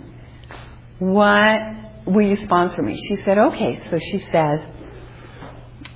"What 1.00 1.62
will 2.06 2.28
you 2.28 2.36
sponsor 2.38 2.82
me?" 2.82 2.98
She 3.08 3.18
said, 3.18 3.38
"Okay." 3.38 3.80
So 3.90 4.00
she 4.00 4.20
says, 4.32 4.62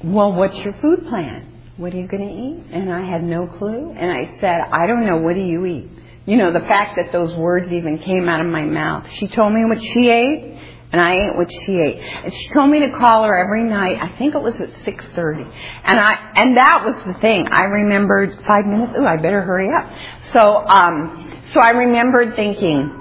well, 0.04 0.34
what's 0.34 0.58
your 0.60 0.74
food 0.74 1.06
plan? 1.08 1.48
What 1.78 1.94
are 1.94 1.98
you 1.98 2.08
going 2.08 2.28
to 2.28 2.34
eat? 2.34 2.74
And 2.74 2.92
I 2.92 3.02
had 3.02 3.24
no 3.24 3.48
clue. 3.48 3.92
And 3.92 4.12
I 4.12 4.40
said, 4.40 4.62
I 4.62 4.88
don't 4.88 5.06
know. 5.06 5.18
What 5.18 5.36
do 5.36 5.42
you 5.42 5.66
eat? 5.66 5.90
You 6.26 6.38
know, 6.38 6.52
the 6.52 6.66
fact 6.66 6.98
that 6.98 7.12
those 7.12 7.36
words 7.36 7.72
even 7.72 7.98
came 8.00 8.28
out 8.28 8.40
of 8.40 8.48
my 8.48 8.64
mouth. 8.64 9.10
She 9.12 9.28
told 9.28 9.54
me 9.54 9.66
what 9.66 9.82
she 9.82 10.10
ate, 10.10 10.60
and 10.92 11.02
I 11.02 11.14
ate 11.28 11.36
what 11.36 11.52
she 11.52 11.74
ate. 11.74 11.98
And 12.24 12.34
she 12.34 12.50
told 12.54 12.70
me 12.70 12.80
to 12.82 12.92
call 12.92 13.24
her 13.24 13.36
every 13.36 13.64
night. 13.64 13.98
I 14.02 14.18
think 14.18 14.36
it 14.36 14.42
was 14.42 14.56
at 14.60 14.70
6:30. 14.84 15.52
And 15.84 16.00
I 16.00 16.32
and 16.36 16.58
that 16.58 16.84
was 16.86 16.96
the 17.06 17.20
thing. 17.22 17.48
I 17.52 17.64
remembered 17.64 18.44
5 18.46 18.66
minutes. 18.66 18.94
Ooh, 18.98 19.06
I 19.06 19.18
better 19.18 19.42
hurry 19.42 19.70
up. 19.70 19.92
So 20.32 20.66
um 20.68 21.31
so 21.54 21.62
I 21.62 21.72
remembered 21.72 22.36
thinking 22.36 22.98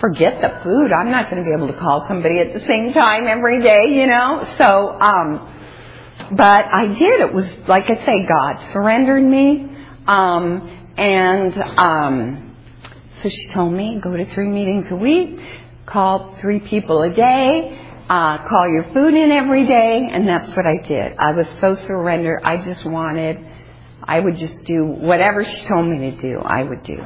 forget 0.00 0.40
the 0.40 0.60
food. 0.62 0.92
I'm 0.92 1.10
not 1.10 1.28
going 1.28 1.42
to 1.42 1.48
be 1.48 1.52
able 1.52 1.66
to 1.72 1.78
call 1.78 2.06
somebody 2.06 2.38
at 2.38 2.52
the 2.52 2.64
same 2.66 2.92
time 2.92 3.26
every 3.26 3.60
day, 3.60 3.98
you 3.98 4.06
know. 4.06 4.44
So 4.56 4.98
um 5.00 5.54
but 6.32 6.66
I 6.66 6.86
did. 6.88 7.20
It 7.20 7.32
was 7.32 7.50
like 7.66 7.90
I 7.90 7.96
say 8.04 8.26
God 8.26 8.72
surrendered 8.72 9.24
me. 9.24 9.70
Um 10.06 10.74
and 10.98 11.56
um, 11.56 12.56
so 13.22 13.28
she 13.28 13.48
told 13.50 13.72
me, 13.72 14.00
go 14.02 14.16
to 14.16 14.26
three 14.26 14.48
meetings 14.48 14.90
a 14.90 14.96
week, 14.96 15.38
call 15.86 16.34
three 16.40 16.58
people 16.58 17.02
a 17.02 17.10
day, 17.10 17.80
uh, 18.08 18.38
call 18.48 18.68
your 18.68 18.92
food 18.92 19.14
in 19.14 19.30
every 19.30 19.64
day, 19.64 20.08
and 20.10 20.26
that's 20.26 20.48
what 20.56 20.66
I 20.66 20.78
did. 20.78 21.16
I 21.16 21.30
was 21.32 21.46
so 21.60 21.76
surrendered. 21.76 22.40
I 22.42 22.56
just 22.56 22.84
wanted, 22.84 23.38
I 24.02 24.18
would 24.18 24.38
just 24.38 24.64
do 24.64 24.86
whatever 24.86 25.44
she 25.44 25.66
told 25.68 25.86
me 25.86 26.10
to 26.10 26.20
do, 26.20 26.38
I 26.40 26.64
would 26.64 26.82
do. 26.82 26.98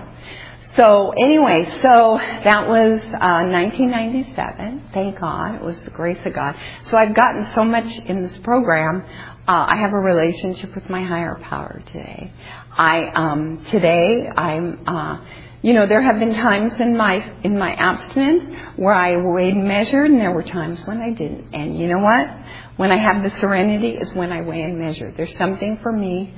So 0.76 1.11
anyway, 1.11 1.67
so 1.83 2.19
that 2.19 2.67
was 2.67 3.02
uh, 3.02 3.45
1997. 3.45 4.88
Thank 4.95 5.21
God, 5.21 5.57
it 5.57 5.62
was 5.62 5.79
the 5.85 5.91
grace 5.91 6.25
of 6.25 6.33
God. 6.33 6.57
So 6.85 6.97
I've 6.97 7.14
gotten 7.14 7.47
so 7.55 7.62
much 7.62 7.99
in 8.07 8.23
this 8.23 8.38
program. 8.38 9.05
Uh, 9.47 9.67
I 9.69 9.76
have 9.76 9.93
a 9.93 9.99
relationship 9.99 10.75
with 10.75 10.88
my 10.88 11.02
higher 11.05 11.38
power 11.43 11.83
today. 11.87 12.33
I 12.71 13.05
um, 13.14 13.64
today 13.67 14.26
I'm. 14.29 14.83
Uh, 14.87 15.19
you 15.61 15.75
know, 15.75 15.87
there 15.87 16.00
have 16.00 16.19
been 16.19 16.35
times 16.35 16.75
in 16.81 16.97
my 16.97 17.25
in 17.45 17.57
my 17.57 17.73
abstinence 17.73 18.52
where 18.76 18.95
I 18.95 19.14
weighed 19.23 19.55
and 19.55 19.69
measured, 19.69 20.11
and 20.11 20.19
there 20.19 20.33
were 20.33 20.43
times 20.43 20.85
when 20.88 21.00
I 21.00 21.11
didn't. 21.11 21.55
And 21.55 21.79
you 21.79 21.87
know 21.87 21.99
what? 21.99 22.29
When 22.76 22.91
I 22.91 22.99
have 22.99 23.23
the 23.23 23.31
serenity 23.38 23.91
is 23.91 24.12
when 24.14 24.33
I 24.33 24.41
weigh 24.41 24.62
and 24.62 24.79
measure. 24.79 25.12
There's 25.12 25.37
something 25.37 25.79
for 25.83 25.93
me 25.93 26.35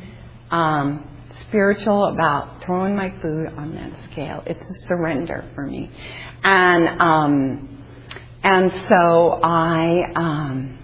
um, 0.51 1.09
spiritual 1.41 2.07
about 2.07 2.63
throwing 2.65 2.97
my 2.97 3.11
food 3.21 3.49
on 3.57 3.75
that 3.75 3.93
scale. 4.11 4.43
It's 4.47 4.63
a 4.63 4.87
surrender 4.87 5.45
for 5.55 5.67
me, 5.67 5.91
and 6.43 7.01
um, 7.01 7.85
and 8.43 8.73
so 8.89 9.41
I. 9.43 10.13
Um, 10.15 10.79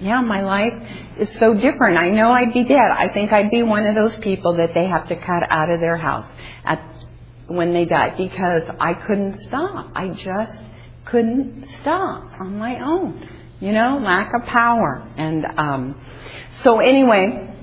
yeah, 0.00 0.20
my 0.20 0.42
life 0.42 0.74
is 1.18 1.28
so 1.40 1.54
different. 1.54 1.96
I 1.96 2.10
know 2.10 2.30
I'd 2.30 2.52
be 2.52 2.62
dead. 2.62 2.78
I 2.78 3.08
think 3.08 3.32
I'd 3.32 3.50
be 3.50 3.64
one 3.64 3.84
of 3.84 3.96
those 3.96 4.14
people 4.16 4.56
that 4.58 4.70
they 4.72 4.86
have 4.86 5.08
to 5.08 5.16
cut 5.16 5.42
out 5.50 5.70
of 5.70 5.80
their 5.80 5.96
house 5.96 6.26
at 6.64 6.80
when 7.48 7.72
they 7.72 7.84
die 7.84 8.14
because 8.16 8.62
I 8.78 8.94
couldn't 8.94 9.40
stop. 9.42 9.90
I 9.94 10.10
just 10.10 10.62
couldn't 11.04 11.66
stop 11.80 12.40
on 12.40 12.58
my 12.58 12.80
own. 12.80 13.28
You 13.60 13.72
know, 13.72 13.98
lack 13.98 14.32
of 14.34 14.46
power. 14.46 15.08
And 15.16 15.44
um 15.58 16.00
so 16.62 16.78
anyway, 16.80 17.54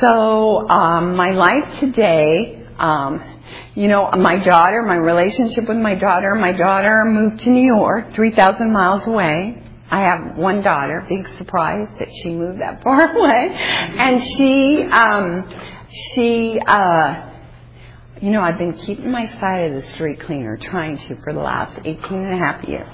so 0.00 0.68
um 0.68 1.16
my 1.16 1.30
life 1.30 1.80
today 1.80 2.66
um 2.78 3.34
you 3.74 3.88
know, 3.88 4.08
my 4.12 4.38
daughter, 4.38 4.82
my 4.82 4.96
relationship 4.96 5.68
with 5.68 5.78
my 5.78 5.96
daughter, 5.96 6.34
my 6.36 6.52
daughter 6.52 7.04
moved 7.06 7.40
to 7.40 7.50
New 7.50 7.66
York, 7.66 8.12
3,000 8.14 8.72
miles 8.72 9.06
away. 9.06 9.60
I 9.90 10.00
have 10.02 10.36
one 10.36 10.62
daughter, 10.62 11.04
big 11.08 11.26
surprise 11.36 11.88
that 11.98 12.08
she 12.22 12.34
moved 12.34 12.60
that 12.60 12.82
far 12.82 13.16
away. 13.16 13.52
And 13.52 14.22
she, 14.22 14.82
um, 14.84 15.48
she, 15.90 16.58
uh, 16.64 17.33
you 18.20 18.30
know, 18.30 18.40
I've 18.40 18.58
been 18.58 18.74
keeping 18.74 19.10
my 19.10 19.26
side 19.40 19.72
of 19.72 19.82
the 19.82 19.88
street 19.90 20.20
cleaner, 20.20 20.56
trying 20.56 20.98
to 20.98 21.16
for 21.22 21.32
the 21.32 21.40
last 21.40 21.78
18 21.84 21.96
and 22.12 22.34
a 22.34 22.38
half 22.38 22.64
years. 22.64 22.88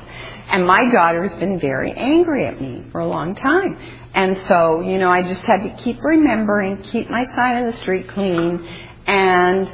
And 0.48 0.66
my 0.66 0.90
daughter 0.90 1.28
has 1.28 1.38
been 1.38 1.61
very 1.61 1.92
angry 1.92 2.46
at 2.46 2.61
me 2.61 2.85
for 2.90 3.00
a 3.00 3.06
long 3.06 3.35
time. 3.35 3.78
And 4.14 4.37
so, 4.48 4.80
you 4.80 4.98
know, 4.98 5.09
I 5.09 5.22
just 5.22 5.42
had 5.42 5.62
to 5.62 5.83
keep 5.83 6.02
remembering, 6.02 6.83
keep 6.83 7.09
my 7.09 7.24
side 7.37 7.64
of 7.64 7.72
the 7.72 7.78
street 7.78 8.09
clean, 8.09 8.66
and, 9.06 9.68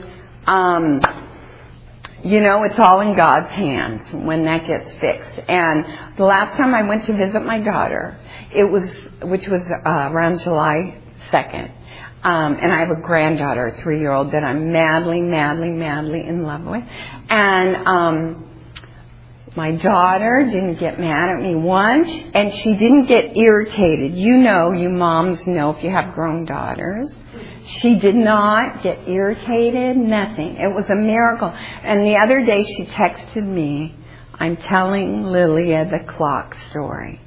um, 0.47 1.01
you 2.23 2.41
know, 2.41 2.65
it's 2.65 2.79
all 2.79 3.01
in 3.01 3.17
God's 3.17 3.49
hands 3.49 4.13
when 4.13 4.45
that 4.45 4.67
gets 4.67 4.93
fixed. 4.95 5.39
And 5.49 5.87
the 6.17 6.25
last 6.25 6.57
time 6.57 6.75
I 6.75 6.83
went 6.83 7.05
to 7.05 7.17
visit 7.17 7.41
my 7.41 7.61
daughter, 7.61 8.19
it 8.53 8.65
was, 8.65 8.93
which 9.23 9.49
was 9.49 9.63
uh, 9.63 9.89
around 9.89 10.41
July 10.41 11.01
2nd. 11.33 11.73
Um, 12.27 12.59
and 12.61 12.73
I 12.73 12.81
have 12.81 12.91
a 12.91 13.01
granddaughter, 13.01 13.69
a 13.69 13.77
three-year-old, 13.77 14.33
that 14.33 14.43
I'm 14.43 14.73
madly, 14.73 15.21
madly, 15.21 15.71
madly 15.71 16.27
in 16.27 16.43
love 16.43 16.65
with. 16.65 16.83
And 17.29 17.87
um, 17.87 18.51
my 19.55 19.71
daughter 19.77 20.43
didn't 20.45 20.81
get 20.81 20.99
mad 20.99 21.37
at 21.37 21.41
me 21.41 21.55
once, 21.55 22.11
and 22.35 22.53
she 22.53 22.73
didn't 22.73 23.07
get 23.07 23.37
irritated. 23.37 24.17
You 24.17 24.39
know, 24.39 24.73
you 24.73 24.89
moms 24.89 25.47
know 25.47 25.71
if 25.71 25.85
you 25.85 25.91
have 25.91 26.17
grown 26.17 26.45
daughters. 26.47 27.15
She 27.65 27.97
did 28.01 28.17
not 28.17 28.83
get 28.83 29.09
irritated, 29.09 29.97
nothing. 29.97 30.57
It 30.57 30.75
was 30.75 30.91
a 30.91 30.97
miracle. 30.97 31.49
And 31.49 32.05
the 32.05 32.17
other 32.17 32.45
day 32.45 32.65
she 32.65 32.87
texted 32.87 33.47
me, 33.47 33.95
I'm 34.35 34.57
telling 34.57 35.23
Lilia 35.23 35.85
the 35.85 36.13
clock 36.13 36.57
story. 36.71 37.21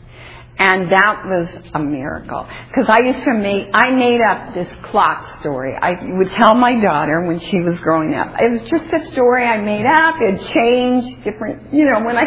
And 0.59 0.91
that 0.91 1.23
was 1.25 1.47
a 1.73 1.79
miracle. 1.79 2.45
Because 2.67 2.87
I 2.89 2.99
used 2.99 3.23
to 3.23 3.33
make, 3.33 3.69
I 3.73 3.91
made 3.91 4.19
up 4.19 4.53
this 4.53 4.69
clock 4.83 5.39
story. 5.39 5.73
I 5.73 6.17
would 6.17 6.29
tell 6.31 6.53
my 6.53 6.77
daughter 6.81 7.21
when 7.25 7.39
she 7.39 7.61
was 7.61 7.79
growing 7.79 8.13
up. 8.13 8.35
It 8.37 8.59
was 8.59 8.69
just 8.69 8.89
a 8.93 9.07
story 9.11 9.45
I 9.45 9.61
made 9.61 9.85
up. 9.85 10.15
It 10.19 10.41
changed 10.53 11.23
different, 11.23 11.73
you 11.73 11.85
know, 11.85 12.01
when 12.01 12.17
I, 12.17 12.25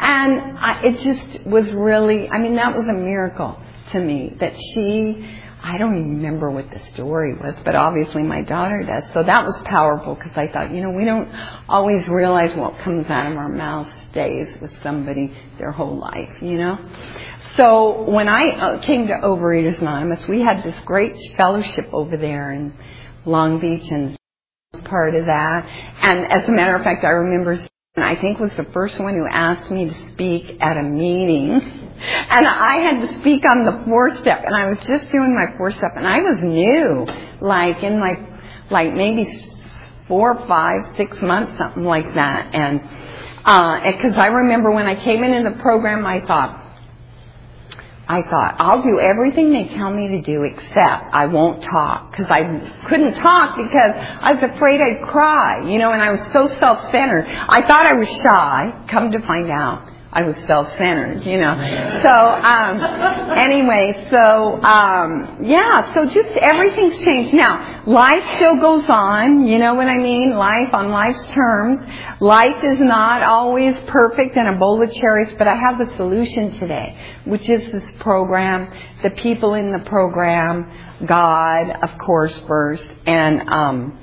and 0.00 0.58
I, 0.58 0.80
it 0.82 0.98
just 0.98 1.46
was 1.46 1.70
really, 1.72 2.28
I 2.28 2.38
mean, 2.38 2.56
that 2.56 2.74
was 2.76 2.86
a 2.88 2.92
miracle 2.92 3.56
to 3.92 4.00
me 4.00 4.36
that 4.40 4.54
she, 4.56 5.24
I 5.62 5.78
don't 5.78 5.94
even 5.96 6.16
remember 6.16 6.50
what 6.50 6.70
the 6.70 6.78
story 6.78 7.34
was, 7.34 7.54
but 7.64 7.74
obviously 7.74 8.22
my 8.22 8.42
daughter 8.42 8.82
does. 8.82 9.12
So 9.12 9.22
that 9.22 9.44
was 9.44 9.60
powerful 9.64 10.14
because 10.14 10.36
I 10.36 10.48
thought, 10.48 10.72
you 10.72 10.82
know, 10.82 10.90
we 10.90 11.04
don't 11.04 11.28
always 11.68 12.08
realize 12.08 12.54
what 12.54 12.78
comes 12.78 13.08
out 13.10 13.30
of 13.30 13.36
our 13.36 13.48
mouth 13.48 13.88
stays 14.10 14.58
with 14.60 14.72
somebody 14.82 15.36
their 15.58 15.72
whole 15.72 15.98
life, 15.98 16.40
you 16.40 16.56
know? 16.56 16.78
So 17.56 18.02
when 18.10 18.28
I 18.28 18.48
uh, 18.48 18.80
came 18.80 19.08
to 19.08 19.14
Overeaters 19.14 19.80
Anonymous, 19.80 20.26
we 20.28 20.40
had 20.40 20.62
this 20.62 20.78
great 20.80 21.16
fellowship 21.36 21.88
over 21.92 22.16
there 22.16 22.52
in 22.52 22.72
Long 23.26 23.60
Beach 23.60 23.90
and 23.90 24.16
was 24.72 24.82
part 24.82 25.14
of 25.14 25.26
that. 25.26 25.66
And 26.00 26.32
as 26.32 26.48
a 26.48 26.52
matter 26.52 26.76
of 26.76 26.82
fact, 26.82 27.04
I 27.04 27.08
remember 27.08 27.66
I 27.96 28.14
think 28.16 28.38
was 28.38 28.56
the 28.56 28.64
first 28.64 28.98
one 28.98 29.14
who 29.14 29.26
asked 29.28 29.70
me 29.70 29.86
to 29.86 29.94
speak 30.12 30.58
at 30.62 30.76
a 30.76 30.82
meeting 30.82 31.89
and 32.00 32.46
I 32.46 32.78
had 32.78 33.00
to 33.00 33.20
speak 33.20 33.44
on 33.44 33.64
the 33.64 33.84
four 33.84 34.14
step, 34.16 34.42
and 34.44 34.54
I 34.54 34.66
was 34.68 34.78
just 34.86 35.10
doing 35.10 35.34
my 35.34 35.56
four 35.56 35.70
step, 35.70 35.92
and 35.96 36.06
I 36.06 36.18
was 36.20 36.38
new, 36.42 37.06
like 37.40 37.82
in 37.82 38.00
like, 38.00 38.20
like 38.70 38.94
maybe 38.94 39.46
four, 40.08 40.46
five, 40.46 40.82
six 40.96 41.20
months, 41.22 41.56
something 41.58 41.84
like 41.84 42.14
that. 42.14 42.54
And, 42.54 42.80
uh, 43.44 43.80
cause 44.02 44.16
I 44.16 44.26
remember 44.26 44.70
when 44.70 44.86
I 44.86 44.94
came 44.96 45.22
in 45.22 45.34
in 45.34 45.44
the 45.44 45.62
program, 45.62 46.06
I 46.06 46.24
thought, 46.26 46.64
I 48.08 48.22
thought, 48.22 48.56
I'll 48.58 48.82
do 48.82 48.98
everything 48.98 49.52
they 49.52 49.68
tell 49.68 49.92
me 49.92 50.08
to 50.08 50.22
do 50.22 50.42
except 50.42 51.12
I 51.12 51.26
won't 51.26 51.62
talk. 51.62 52.16
Cause 52.16 52.26
I 52.28 52.42
couldn't 52.88 53.14
talk 53.14 53.56
because 53.56 53.92
I 53.94 54.32
was 54.32 54.42
afraid 54.42 54.80
I'd 54.80 55.02
cry, 55.06 55.68
you 55.70 55.78
know, 55.78 55.92
and 55.92 56.02
I 56.02 56.10
was 56.10 56.20
so 56.32 56.48
self-centered. 56.58 57.26
I 57.28 57.64
thought 57.66 57.86
I 57.86 57.92
was 57.92 58.08
shy, 58.08 58.86
come 58.88 59.12
to 59.12 59.20
find 59.20 59.50
out. 59.50 59.89
I 60.12 60.22
was 60.22 60.36
self-centered, 60.38 61.24
you 61.24 61.38
know. 61.38 61.54
So, 62.02 62.10
um, 62.10 62.80
anyway, 63.38 64.08
so, 64.10 64.60
um, 64.60 65.38
yeah, 65.40 65.94
so 65.94 66.04
just 66.04 66.30
everything's 66.40 67.04
changed. 67.04 67.32
Now, 67.32 67.84
life 67.86 68.24
still 68.34 68.56
goes 68.56 68.84
on, 68.88 69.46
you 69.46 69.58
know 69.58 69.74
what 69.74 69.86
I 69.86 69.98
mean? 69.98 70.32
Life 70.32 70.74
on 70.74 70.90
life's 70.90 71.32
terms. 71.32 71.80
Life 72.18 72.64
is 72.64 72.80
not 72.80 73.22
always 73.22 73.78
perfect 73.86 74.36
and 74.36 74.48
a 74.48 74.58
bowl 74.58 74.82
of 74.82 74.92
cherries, 74.92 75.32
but 75.38 75.46
I 75.46 75.54
have 75.54 75.78
the 75.78 75.94
solution 75.94 76.58
today, 76.58 76.98
which 77.24 77.48
is 77.48 77.70
this 77.70 77.84
program, 78.00 78.68
the 79.04 79.10
people 79.10 79.54
in 79.54 79.70
the 79.70 79.78
program, 79.78 80.72
God, 81.06 81.70
of 81.84 81.96
course, 81.98 82.36
first, 82.48 82.88
and, 83.06 83.48
um, 83.48 83.96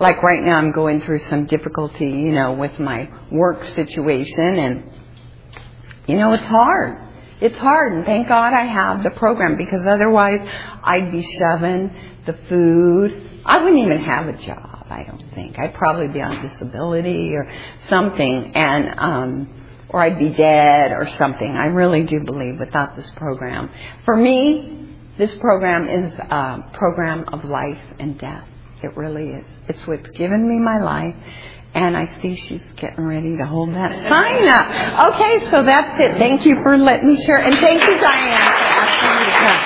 like 0.00 0.20
right 0.22 0.42
now 0.42 0.56
I'm 0.56 0.72
going 0.72 1.00
through 1.00 1.20
some 1.30 1.46
difficulty, 1.46 2.08
you 2.08 2.32
know, 2.32 2.54
with 2.54 2.78
my 2.80 3.08
work 3.30 3.62
situation 3.74 4.58
and 4.58 4.97
you 6.08 6.16
know, 6.16 6.32
it's 6.32 6.44
hard. 6.44 6.98
It's 7.40 7.56
hard, 7.58 7.92
and 7.92 8.04
thank 8.04 8.26
God 8.26 8.52
I 8.52 8.64
have 8.64 9.04
the 9.04 9.10
program 9.10 9.56
because 9.56 9.86
otherwise 9.86 10.40
I'd 10.82 11.12
be 11.12 11.22
shoving 11.22 11.94
the 12.26 12.32
food. 12.48 13.42
I 13.44 13.62
wouldn't 13.62 13.80
even 13.80 14.00
have 14.02 14.26
a 14.26 14.36
job, 14.36 14.86
I 14.90 15.04
don't 15.04 15.22
think. 15.34 15.56
I'd 15.56 15.74
probably 15.74 16.08
be 16.08 16.20
on 16.20 16.42
disability 16.42 17.36
or 17.36 17.48
something. 17.88 18.52
And 18.56 18.98
um 18.98 19.54
or 19.90 20.02
I'd 20.02 20.18
be 20.18 20.30
dead 20.30 20.92
or 20.92 21.06
something. 21.16 21.48
I 21.48 21.66
really 21.66 22.02
do 22.02 22.20
believe 22.20 22.58
without 22.58 22.96
this 22.96 23.10
program. 23.10 23.70
For 24.04 24.16
me, 24.16 24.94
this 25.16 25.34
program 25.36 25.88
is 25.88 26.12
a 26.14 26.70
program 26.74 27.24
of 27.32 27.44
life 27.44 27.82
and 27.98 28.18
death. 28.18 28.46
It 28.82 28.96
really 28.96 29.30
is. 29.30 29.46
It's 29.68 29.86
what's 29.86 30.08
given 30.10 30.48
me 30.48 30.58
my 30.58 30.78
life. 30.78 31.14
And 31.74 31.96
I 31.96 32.06
see 32.20 32.34
she's 32.34 32.62
getting 32.76 33.04
ready 33.04 33.36
to 33.36 33.44
hold 33.44 33.74
that 33.74 33.92
sign 34.08 34.48
up. 34.48 35.14
Okay, 35.14 35.50
so 35.50 35.62
that's 35.62 36.00
it. 36.00 36.18
Thank 36.18 36.46
you 36.46 36.62
for 36.62 36.76
letting 36.76 37.08
me 37.08 37.22
share. 37.22 37.38
And 37.38 37.54
thank 37.54 37.82
you, 37.82 37.98
Diane, 37.98 38.00
for 38.00 38.64
asking 38.64 39.10
me 39.14 39.24
to 39.26 39.36
come. 39.38 39.60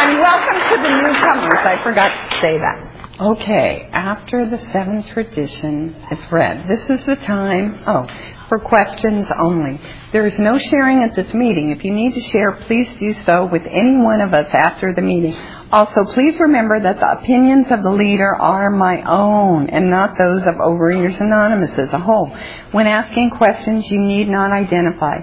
And 0.00 0.18
welcome 0.18 0.58
to 0.70 0.82
the 0.82 0.88
newcomers. 1.02 1.60
I 1.64 1.80
forgot 1.82 2.08
to 2.30 2.40
say 2.40 2.58
that. 2.58 2.96
Okay, 3.20 3.88
after 3.92 4.46
the 4.48 4.56
seventh 4.56 5.06
tradition 5.08 5.94
is 6.10 6.32
read, 6.32 6.66
this 6.66 6.88
is 6.88 7.04
the 7.04 7.16
time, 7.16 7.82
oh, 7.86 8.06
for 8.48 8.58
questions 8.58 9.26
only. 9.38 9.78
There 10.12 10.26
is 10.26 10.38
no 10.38 10.56
sharing 10.56 11.02
at 11.02 11.14
this 11.14 11.34
meeting. 11.34 11.70
If 11.70 11.84
you 11.84 11.92
need 11.92 12.14
to 12.14 12.20
share, 12.22 12.52
please 12.52 12.88
do 12.98 13.12
so 13.12 13.44
with 13.44 13.62
any 13.70 13.98
one 13.98 14.22
of 14.22 14.32
us 14.32 14.48
after 14.54 14.94
the 14.94 15.02
meeting. 15.02 15.36
Also, 15.72 16.02
please 16.04 16.40
remember 16.40 16.80
that 16.80 16.98
the 16.98 17.12
opinions 17.12 17.68
of 17.70 17.84
the 17.84 17.90
leader 17.90 18.34
are 18.34 18.70
my 18.70 19.02
own 19.08 19.68
and 19.70 19.88
not 19.88 20.16
those 20.18 20.42
of 20.42 20.56
Overeaters 20.56 21.20
Anonymous 21.20 21.70
as 21.78 21.92
a 21.92 21.98
whole. 21.98 22.36
When 22.72 22.88
asking 22.88 23.30
questions, 23.30 23.88
you 23.88 24.00
need 24.00 24.28
not 24.28 24.50
identify. 24.50 25.20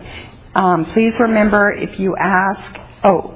Um, 0.56 0.86
please 0.86 1.20
remember 1.20 1.70
if 1.70 2.00
you 2.00 2.16
ask, 2.18 2.80
oh, 3.04 3.36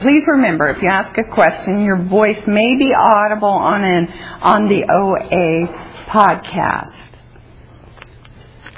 please 0.00 0.26
remember 0.26 0.68
if 0.68 0.82
you 0.82 0.88
ask 0.88 1.16
a 1.16 1.24
question, 1.24 1.84
your 1.84 2.02
voice 2.02 2.44
may 2.48 2.76
be 2.76 2.92
audible 2.92 3.48
on 3.48 3.84
an 3.84 4.08
on 4.42 4.68
the 4.68 4.84
OA 4.84 5.66
podcast. 6.08 6.94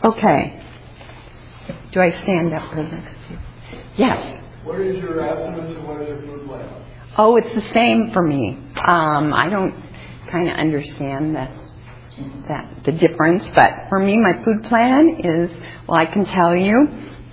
Okay. 0.04 0.62
Do 1.92 2.00
I 2.00 2.10
stand 2.10 2.52
up 2.52 2.74
for 2.74 2.82
this? 2.82 3.38
Yes. 3.96 4.42
What 4.64 4.80
is 4.80 5.02
your 5.02 5.20
abstinence 5.26 5.76
and 5.78 5.88
what 5.88 6.02
is 6.02 6.08
your 6.08 6.20
food 6.22 6.46
plan? 6.46 6.83
Oh, 7.18 7.36
it's 7.36 7.54
the 7.54 7.74
same 7.74 8.10
for 8.12 8.22
me. 8.22 8.58
Um, 8.76 9.34
I 9.34 9.48
don't 9.50 9.74
kind 10.30 10.48
of 10.50 10.56
understand 10.56 11.36
the 11.36 11.48
that 12.48 12.84
the 12.84 12.92
difference, 12.92 13.44
but 13.54 13.86
for 13.88 13.98
me, 13.98 14.18
my 14.18 14.42
food 14.44 14.64
plan 14.64 15.18
is 15.24 15.50
well, 15.88 15.98
I 16.00 16.06
can 16.06 16.24
tell 16.26 16.56
you. 16.56 16.88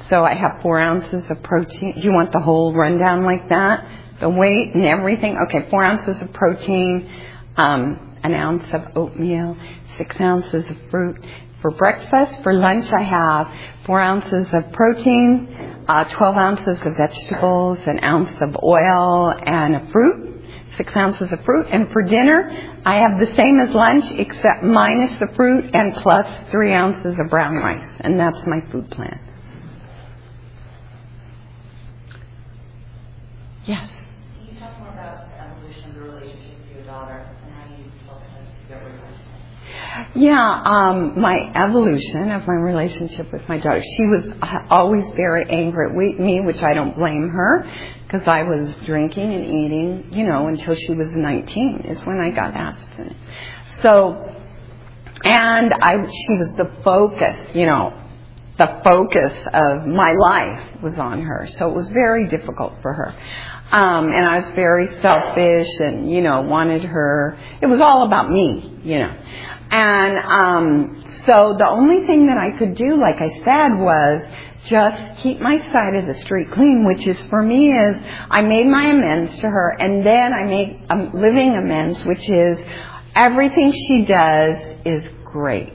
So 0.10 0.24
I 0.26 0.36
have 0.36 0.62
four 0.62 0.80
ounces 0.80 1.24
of 1.30 1.44
protein. 1.44 1.94
Do 1.96 2.02
you 2.02 2.12
want 2.14 2.32
the 2.34 2.40
whole 2.42 2.74
rundown 2.76 3.24
like 3.26 3.50
that? 3.50 3.88
The 4.20 4.30
weight 4.30 4.76
and 4.76 4.86
everything? 4.86 5.38
Okay, 5.48 5.70
four 5.70 5.84
ounces 5.84 6.22
of 6.22 6.34
protein, 6.34 7.10
um, 7.58 8.18
an 8.24 8.34
ounce 8.36 8.66
of 8.74 8.98
oatmeal, 8.98 9.58
six 9.98 10.20
ounces 10.20 10.70
of 10.70 10.78
fruit. 10.92 11.18
For 11.62 11.70
breakfast, 11.70 12.42
for 12.42 12.54
lunch, 12.54 12.92
I 12.92 13.04
have 13.04 13.54
four 13.86 14.02
ounces 14.02 14.52
of 14.52 14.72
protein, 14.72 15.84
uh, 15.88 16.06
12 16.06 16.36
ounces 16.36 16.80
of 16.82 16.94
vegetables, 16.98 17.78
an 17.86 18.04
ounce 18.04 18.32
of 18.42 18.58
oil, 18.64 19.32
and 19.46 19.76
a 19.76 19.92
fruit, 19.92 20.44
six 20.76 20.96
ounces 20.96 21.32
of 21.32 21.44
fruit. 21.46 21.68
And 21.72 21.92
for 21.92 22.02
dinner, 22.02 22.50
I 22.84 22.96
have 23.02 23.20
the 23.20 23.36
same 23.36 23.60
as 23.60 23.76
lunch, 23.76 24.06
except 24.12 24.64
minus 24.64 25.12
the 25.20 25.28
fruit 25.36 25.70
and 25.76 25.94
plus 25.94 26.26
three 26.50 26.74
ounces 26.74 27.16
of 27.20 27.30
brown 27.30 27.56
rice. 27.56 27.90
And 28.00 28.20
that's 28.20 28.44
my 28.48 28.62
food 28.72 28.90
plan. 28.90 29.20
Yes. 33.68 33.92
Can 33.94 34.56
you 34.56 34.60
talk 34.60 34.80
more 34.80 34.90
about 34.90 35.30
the 35.30 35.40
evolution 35.40 35.90
of 35.90 35.94
the 35.94 36.02
relationship 36.02 36.58
with 36.58 36.76
your 36.78 36.86
daughter 36.86 37.30
and 37.46 37.54
how 37.54 37.78
you 37.78 37.86
felt 38.08 38.24
to 38.24 38.68
get 38.68 38.84
rid 38.84 38.96
of 38.96 39.00
her? 39.02 39.12
Yeah, 40.16 40.62
um, 40.66 41.20
my 41.20 41.52
evolution 41.56 42.32
of 42.32 42.48
my 42.48 42.54
relationship 42.54 43.32
with 43.32 43.48
my 43.50 43.58
daughter. 43.58 43.82
She 43.82 44.06
was 44.06 44.30
always 44.70 45.06
very 45.16 45.50
angry 45.50 46.14
at 46.14 46.20
me, 46.20 46.42
which 46.42 46.62
I 46.62 46.74
don't 46.74 46.96
blame 46.96 47.30
her, 47.30 47.70
because 48.04 48.28
I 48.28 48.44
was 48.44 48.74
drinking 48.86 49.34
and 49.34 49.46
eating, 49.46 50.08
you 50.12 50.26
know, 50.26 50.48
until 50.48 50.76
she 50.76 50.94
was 50.94 51.10
19 51.10 51.82
is 51.86 52.06
when 52.06 52.20
I 52.20 52.32
got 52.32 52.54
abstinent. 52.54 53.18
So, 53.82 54.34
and 55.24 55.74
I, 55.74 56.06
she 56.06 56.38
was 56.38 56.54
the 56.54 56.72
focus, 56.84 57.38
you 57.54 57.66
know, 57.66 57.94
the 58.58 58.82
focus 58.84 59.34
of 59.54 59.88
my 59.88 60.14
life 60.14 60.82
was 60.82 60.98
on 60.98 61.22
her. 61.22 61.48
So 61.58 61.70
it 61.70 61.76
was 61.76 61.90
very 61.90 62.28
difficult 62.28 62.82
for 62.82 62.94
her. 62.94 63.16
Um, 63.72 64.08
and 64.08 64.26
I 64.26 64.40
was 64.40 64.50
very 64.52 64.88
selfish 65.02 65.70
and, 65.80 66.12
you 66.12 66.22
know, 66.22 66.42
wanted 66.42 66.84
her, 66.84 67.38
it 67.62 67.68
was 67.68 67.80
all 67.80 68.06
about 68.06 68.30
me, 68.30 68.80
you 68.84 69.00
know. 69.00 69.18
And, 69.72 70.18
um, 70.26 71.04
so 71.26 71.56
the 71.58 71.68
only 71.68 72.06
thing 72.06 72.28
that 72.28 72.38
I 72.38 72.58
could 72.58 72.76
do, 72.76 72.96
like 72.96 73.22
I 73.22 73.30
said, 73.30 73.80
was 73.80 74.22
just 74.66 75.22
keep 75.22 75.40
my 75.40 75.58
side 75.58 75.96
of 75.96 76.06
the 76.06 76.14
street 76.14 76.52
clean, 76.52 76.84
which 76.84 77.08
is 77.08 77.20
for 77.28 77.42
me 77.42 77.72
is 77.72 77.98
I 78.30 78.42
made 78.42 78.68
my 78.68 78.88
amends 78.88 79.40
to 79.40 79.50
her 79.50 79.76
and 79.80 80.06
then 80.06 80.34
I 80.34 80.44
made 80.44 80.84
a 80.90 80.96
living 81.18 81.56
amends, 81.56 82.04
which 82.06 82.30
is 82.30 82.60
everything 83.16 83.72
she 83.72 84.06
does 84.06 84.58
is 84.86 85.08
great. 85.24 85.74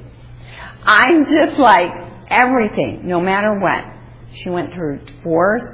I'm 0.85 1.25
just 1.25 1.59
like 1.59 1.91
everything, 2.29 3.07
no 3.09 3.21
matter 3.21 3.59
what. 3.59 3.85
She 4.33 4.51
went 4.51 4.73
through 4.73 4.99
divorce, 4.99 5.65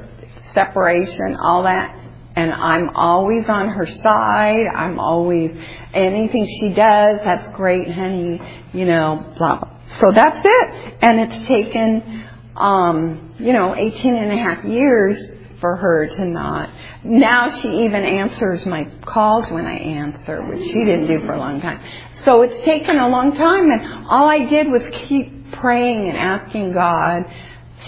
separation, 0.55 1.37
all 1.41 1.65
that 1.65 2.02
and 2.35 2.53
I'm 2.53 2.90
always 2.95 3.45
on 3.49 3.68
her 3.68 3.87
side. 3.87 4.66
I'm 4.75 4.99
always 4.99 5.51
anything 5.92 6.47
she 6.47 6.71
does, 6.71 7.21
that's 7.25 7.49
great, 7.51 7.90
honey. 7.90 8.40
You 8.73 8.85
know, 8.87 9.35
blah 9.37 9.59
blah. 9.59 9.68
So 10.01 10.12
that's 10.14 10.40
it. 10.45 10.95
And 11.03 11.21
it's 11.21 11.49
taken, 11.49 12.25
um, 12.57 13.35
you 13.38 13.53
know, 13.53 13.77
18 13.77 14.16
and 14.16 14.33
a 14.33 14.37
half 14.37 14.64
years 14.64 15.18
for 15.61 15.77
her 15.77 16.07
to 16.09 16.25
not. 16.25 16.71
Now 17.05 17.51
she 17.51 17.68
even 17.85 18.03
answers 18.03 18.66
my 18.66 18.85
calls 19.05 19.51
when 19.51 19.66
I 19.66 19.77
answer, 19.77 20.42
which 20.45 20.64
she 20.64 20.85
didn't 20.85 21.07
do 21.07 21.21
for 21.21 21.33
a 21.33 21.38
long 21.38 21.61
time. 21.61 21.81
So 22.25 22.42
it's 22.42 22.64
taken 22.64 22.99
a 22.99 23.09
long 23.09 23.35
time, 23.35 23.71
and 23.71 24.07
all 24.07 24.29
I 24.29 24.45
did 24.47 24.68
was 24.68 24.83
keep 25.09 25.53
praying 25.53 26.09
and 26.09 26.16
asking 26.16 26.73
God 26.73 27.25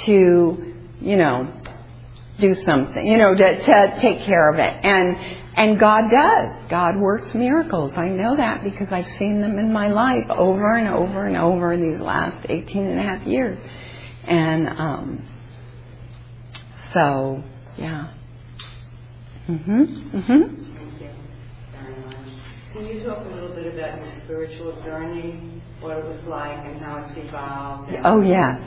to, 0.06 0.74
you 1.00 1.16
know, 1.16 1.52
do 2.38 2.54
something, 2.54 3.06
you 3.06 3.18
know, 3.18 3.34
to, 3.34 3.64
to 3.64 3.98
take 4.00 4.20
care 4.20 4.50
of 4.52 4.58
it. 4.58 4.84
And, 4.84 5.16
and 5.56 5.78
God 5.78 6.10
does. 6.10 6.56
God 6.68 6.96
works 6.96 7.32
miracles. 7.34 7.92
I 7.96 8.08
know 8.08 8.36
that 8.36 8.64
because 8.64 8.88
I've 8.90 9.06
seen 9.18 9.40
them 9.40 9.58
in 9.58 9.72
my 9.72 9.88
life 9.88 10.28
over 10.30 10.76
and 10.76 10.88
over 10.88 11.26
and 11.26 11.36
over 11.36 11.76
these 11.76 12.00
last 12.00 12.46
18 12.48 12.86
and 12.86 12.98
a 12.98 13.02
half 13.02 13.26
years. 13.26 13.58
And, 14.24 14.68
um, 14.68 15.28
so, 16.92 17.42
yeah. 17.76 18.08
Mhm. 19.48 20.10
Mhm. 20.12 20.64
Can 22.72 22.86
you 22.86 23.04
talk 23.04 23.24
a 23.24 23.28
little 23.28 23.54
bit 23.54 23.74
about 23.74 23.98
your 23.98 24.20
spiritual 24.24 24.82
journey, 24.82 25.62
what 25.84 25.98
it 25.98 26.04
was 26.04 26.24
like, 26.24 26.64
and 26.64 26.80
how 26.80 27.04
it's 27.04 27.16
evolved? 27.16 27.94
Oh, 28.04 28.22
yes. 28.22 28.58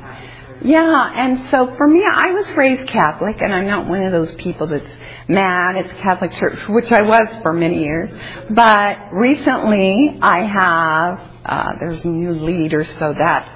Yeah, 0.62 1.12
and 1.16 1.50
so 1.50 1.76
for 1.76 1.88
me, 1.88 2.04
I 2.04 2.32
was 2.32 2.50
raised 2.56 2.88
Catholic, 2.90 3.42
and 3.42 3.54
I'm 3.54 3.68
not 3.68 3.88
one 3.88 4.04
of 4.04 4.12
those 4.12 4.34
people 4.36 4.68
that's 4.68 4.90
mad 5.28 5.78
at 5.78 5.88
the 5.88 5.96
Catholic 5.96 6.32
Church, 6.34 6.68
which 6.68 6.92
I 6.92 7.02
was 7.02 7.28
for 7.42 7.54
many 7.54 7.84
years. 7.84 8.10
But 8.50 9.14
recently, 9.14 10.18
I 10.22 10.46
have, 10.46 11.32
uh, 11.46 11.74
there's 11.80 12.06
new 12.06 12.34
leaders, 12.34 12.88
so 13.00 13.14
that's 13.18 13.52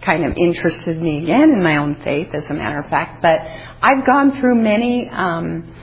kind 0.00 0.24
of 0.24 0.36
interested 0.36 1.00
me 1.00 1.22
again 1.22 1.50
in 1.50 1.62
my 1.62 1.76
own 1.76 1.96
faith, 2.02 2.28
as 2.34 2.46
a 2.46 2.54
matter 2.54 2.80
of 2.80 2.90
fact. 2.90 3.22
But 3.22 3.40
I've 3.82 4.04
gone 4.04 4.32
through 4.32 4.56
many, 4.56 5.08
um, 5.08 5.74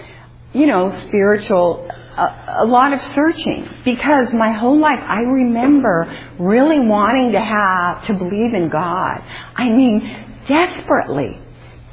you 0.53 0.67
know, 0.67 0.89
spiritual, 1.07 1.89
a, 2.19 2.65
lot 2.65 2.93
of 2.93 3.01
searching 3.01 3.69
because 3.85 4.33
my 4.33 4.51
whole 4.51 4.79
life 4.79 4.99
I 4.99 5.21
remember 5.21 6.05
really 6.37 6.79
wanting 6.79 7.31
to 7.33 7.39
have, 7.39 8.05
to 8.05 8.13
believe 8.13 8.53
in 8.53 8.69
God. 8.69 9.23
I 9.55 9.71
mean, 9.71 10.25
desperately, 10.47 11.39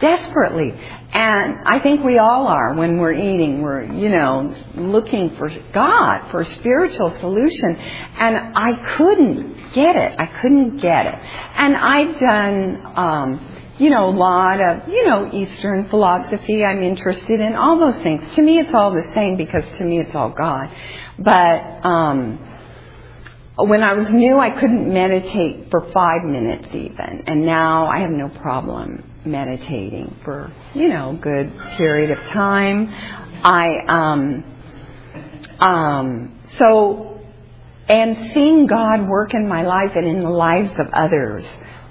desperately. 0.01 0.73
And 1.13 1.55
I 1.65 1.79
think 1.79 2.05
we 2.05 2.19
all 2.19 2.47
are 2.49 2.75
when 2.75 2.99
we're 2.99 3.15
eating. 3.15 3.63
We're, 3.63 3.85
you 3.85 4.09
know, 4.09 4.55
looking 4.75 5.37
for 5.37 5.51
God, 5.73 6.31
for 6.31 6.41
a 6.41 6.45
spiritual 6.45 7.17
solution. 7.21 7.77
And 7.77 8.37
I 8.57 8.97
couldn't 8.97 9.73
get 9.73 9.97
it. 9.97 10.19
I 10.19 10.27
couldn't 10.41 10.79
get 10.79 11.07
it. 11.07 11.15
And 11.15 11.77
I've 11.77 12.19
done, 12.19 12.83
um, 12.97 13.56
you 13.79 13.91
know, 13.91 14.09
a 14.09 14.11
lot 14.11 14.61
of, 14.61 14.89
you 14.89 15.05
know, 15.07 15.31
Eastern 15.33 15.89
philosophy 15.89 16.65
I'm 16.65 16.83
interested 16.83 17.41
in, 17.41 17.55
all 17.55 17.79
those 17.79 17.99
things. 18.01 18.23
To 18.37 18.43
me 18.43 18.59
it's 18.59 18.73
all 18.75 18.93
the 18.93 19.07
same 19.13 19.37
because 19.37 19.65
to 19.77 19.85
me 19.85 20.01
it's 20.01 20.15
all 20.15 20.31
God. 20.31 20.71
But, 21.19 21.85
um, 21.85 22.39
when 23.59 23.83
I 23.83 23.95
was 23.95 24.11
new, 24.11 24.39
I 24.39 24.51
couldn't 24.51 24.93
meditate 24.93 25.71
for 25.71 25.91
five 25.91 26.25
minutes 26.25 26.69
even, 26.75 27.25
and 27.27 27.47
now 27.47 27.87
I 27.87 28.01
have 28.01 28.11
no 28.11 28.29
problem 28.29 29.03
meditating 29.25 30.15
for 30.25 30.53
you 30.75 30.89
know 30.89 31.19
good 31.21 31.57
period 31.77 32.11
of 32.11 32.23
time. 32.27 32.89
I 33.43 33.79
um 33.89 34.45
um 35.59 36.39
so 36.59 37.21
and 37.89 38.33
seeing 38.33 38.67
God 38.67 39.09
work 39.09 39.33
in 39.33 39.49
my 39.49 39.63
life 39.63 39.93
and 39.95 40.07
in 40.07 40.21
the 40.21 40.31
lives 40.31 40.71
of 40.79 40.89
others 40.93 41.45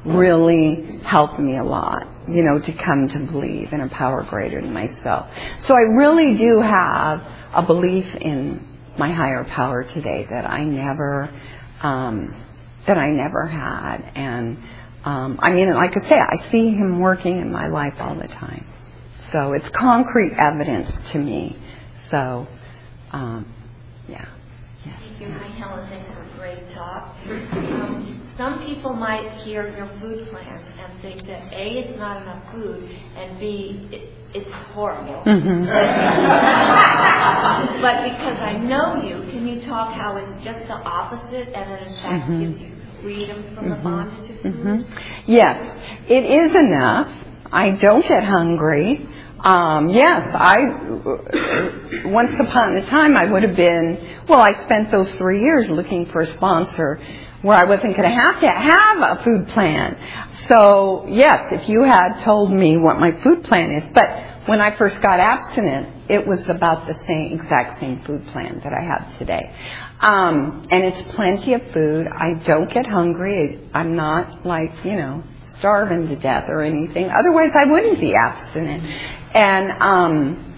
really 0.05 0.99
helped 1.03 1.39
me 1.39 1.57
a 1.57 1.63
lot, 1.63 2.07
you 2.27 2.43
know, 2.43 2.59
to 2.59 2.73
come 2.73 3.07
to 3.07 3.19
believe 3.19 3.73
in 3.73 3.81
a 3.81 3.89
power 3.89 4.23
greater 4.23 4.61
than 4.61 4.73
myself. 4.73 5.27
So 5.61 5.75
I 5.75 5.81
really 5.81 6.37
do 6.37 6.61
have 6.61 7.21
a 7.53 7.63
belief 7.63 8.05
in 8.15 8.65
my 8.97 9.11
higher 9.11 9.43
power 9.43 9.83
today 9.83 10.27
that 10.29 10.49
I 10.49 10.63
never, 10.63 11.29
um, 11.81 12.35
that 12.87 12.97
I 12.97 13.09
never 13.09 13.45
had. 13.45 14.11
And, 14.15 14.57
um, 15.03 15.39
I 15.41 15.51
mean, 15.51 15.73
like 15.73 15.97
I 15.97 16.07
say, 16.07 16.15
I 16.19 16.51
see 16.51 16.69
him 16.69 16.99
working 16.99 17.39
in 17.39 17.51
my 17.51 17.67
life 17.67 17.95
all 17.99 18.15
the 18.15 18.27
time. 18.27 18.65
So 19.31 19.53
it's 19.53 19.67
concrete 19.69 20.33
evidence 20.37 20.89
to 21.11 21.19
me. 21.19 21.57
So, 22.11 22.47
um, 23.11 23.53
yeah. 24.07 24.25
Yes. 24.85 24.95
Thank 24.99 25.21
you. 25.21 25.31
Hi, 25.31 25.47
Helen. 25.47 25.87
Thanks 25.89 26.13
for 26.13 26.21
a 26.21 26.37
great 26.37 26.73
talk. 26.73 27.15
Some 28.37 28.65
people 28.65 28.93
might 28.93 29.31
hear 29.45 29.73
your 29.77 29.87
food 30.01 30.27
plan 30.29 30.61
and 30.79 31.01
think 31.01 31.25
that 31.27 31.53
A, 31.53 31.79
it's 31.79 31.97
not 31.97 32.21
enough 32.21 32.51
food, 32.51 32.89
and 33.15 33.39
B, 33.39 33.87
it, 33.93 34.09
it's 34.33 34.51
horrible. 34.73 35.23
Mm-hmm. 35.23 35.63
but 37.81 38.03
because 38.03 38.37
I 38.39 38.57
know 38.57 39.01
you, 39.01 39.21
can 39.31 39.47
you 39.47 39.61
talk 39.61 39.93
how 39.93 40.17
it's 40.17 40.43
just 40.43 40.67
the 40.67 40.73
opposite 40.73 41.47
and 41.47 41.71
that 41.71 41.81
in 41.87 41.93
fact 41.95 42.29
Mhm. 42.29 42.39
gives 42.41 42.59
you 42.59 42.71
freedom 43.01 43.55
from 43.55 43.69
the 43.69 43.75
Mhm. 43.77 43.83
bondage 43.83 44.29
of 44.31 44.39
food? 44.41 44.53
hmm 44.53 44.81
Yes, 45.27 45.77
it 46.09 46.25
is 46.25 46.53
enough. 46.55 47.07
I 47.53 47.69
don't 47.71 48.05
get 48.05 48.25
hungry. 48.25 49.07
Um, 49.39 49.89
yes, 49.89 50.27
I 50.33 50.57
once 52.05 52.33
upon 52.39 52.75
a 52.77 52.85
time 52.89 53.15
I 53.15 53.25
would 53.25 53.43
have 53.43 53.55
been. 53.55 54.19
Well, 54.27 54.41
I 54.41 54.63
spent 54.63 54.91
those 54.91 55.09
three 55.11 55.41
years 55.41 55.69
looking 55.69 56.07
for 56.07 56.21
a 56.21 56.25
sponsor 56.25 56.99
where 57.41 57.55
I 57.55 57.65
wasn't 57.65 57.95
going 57.95 58.09
to 58.09 58.15
have 58.15 58.39
to 58.41 58.49
have 58.49 59.19
a 59.19 59.23
food 59.23 59.47
plan. 59.49 59.97
So 60.47 61.05
yes, 61.07 61.51
if 61.51 61.69
you 61.69 61.83
had 61.83 62.23
told 62.23 62.51
me 62.51 62.77
what 62.77 62.99
my 62.99 63.11
food 63.21 63.43
plan 63.43 63.71
is, 63.71 63.87
but 63.93 64.47
when 64.47 64.61
I 64.61 64.75
first 64.75 65.01
got 65.01 65.19
abstinent, 65.19 66.09
it 66.09 66.25
was 66.25 66.41
about 66.47 66.87
the 66.87 66.93
same 67.07 67.33
exact 67.33 67.79
same 67.79 68.01
food 68.03 68.25
plan 68.27 68.61
that 68.63 68.73
I 68.73 68.83
have 68.83 69.17
today. 69.17 69.51
Um, 69.99 70.67
and 70.71 70.83
it's 70.83 71.01
plenty 71.13 71.53
of 71.53 71.71
food. 71.71 72.07
I 72.07 72.33
don't 72.33 72.69
get 72.69 72.85
hungry. 72.85 73.59
I'm 73.73 73.95
not 73.95 74.45
like 74.45 74.73
you 74.85 74.95
know 74.95 75.23
starving 75.65 76.07
to 76.07 76.15
death 76.17 76.47
or 76.47 76.61
anything. 76.61 77.09
Otherwise, 77.09 77.49
I 77.55 77.65
wouldn't 77.65 77.99
be 77.99 78.13
abstinent. 78.13 78.83
And 79.33 79.71
um, 79.81 80.55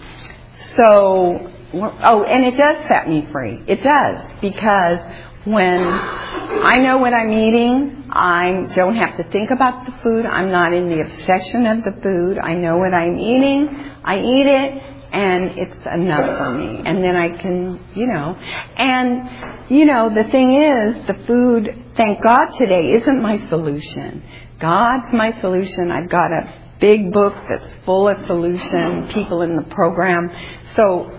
so, 0.76 1.50
oh, 1.74 2.24
and 2.24 2.44
it 2.44 2.58
does 2.58 2.86
set 2.90 3.08
me 3.08 3.26
free. 3.32 3.64
It 3.68 3.82
does 3.84 4.30
because 4.42 5.00
when 5.46 5.82
I 5.82 6.80
know 6.80 6.98
what 6.98 7.14
I'm 7.14 7.32
eating, 7.32 8.10
I 8.10 8.68
don't 8.76 8.98
have 8.98 9.16
to 9.16 9.24
think 9.32 9.50
about 9.50 9.86
the 9.86 9.94
food. 10.04 10.26
I'm 10.26 10.52
not 10.52 10.74
in 10.74 10.90
the 10.90 11.00
obsession 11.00 11.66
of 11.68 11.86
the 11.86 12.02
food. 12.02 12.38
I 12.38 12.56
know 12.56 12.76
what 12.76 12.94
I'm 12.94 13.18
eating. 13.18 13.70
I 14.04 14.20
eat 14.20 14.48
it, 14.48 14.84
and 15.14 15.58
it's 15.58 15.86
enough 15.86 16.38
for 16.38 16.52
me. 16.52 16.82
And 16.84 17.02
then 17.02 17.16
I 17.16 17.30
can, 17.30 17.80
you 17.96 18.08
know, 18.08 18.38
and 18.76 19.72
you 19.72 19.86
know, 19.86 20.10
the 20.14 20.30
thing 20.30 20.62
is, 20.62 21.08
the 21.08 21.26
food. 21.26 21.86
Thank 21.96 22.22
God 22.22 22.50
today 22.58 22.92
isn't 22.92 23.22
my 23.22 23.38
solution. 23.48 24.22
God's 24.60 25.14
my 25.14 25.40
solution. 25.40 25.92
I've 25.92 26.10
got 26.10 26.32
a 26.32 26.54
big 26.80 27.12
book 27.12 27.36
that's 27.50 27.74
full 27.86 28.08
of 28.08 28.26
solution, 28.26 29.08
people 29.10 29.42
in 29.42 29.56
the 29.56 29.64
program. 29.64 30.32
So, 30.76 31.12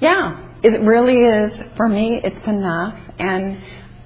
yeah, 0.00 0.46
it 0.62 0.80
really 0.80 1.20
is, 1.20 1.58
for 1.76 1.88
me, 1.88 2.20
it's 2.22 2.46
enough. 2.46 2.98
And 3.18 3.62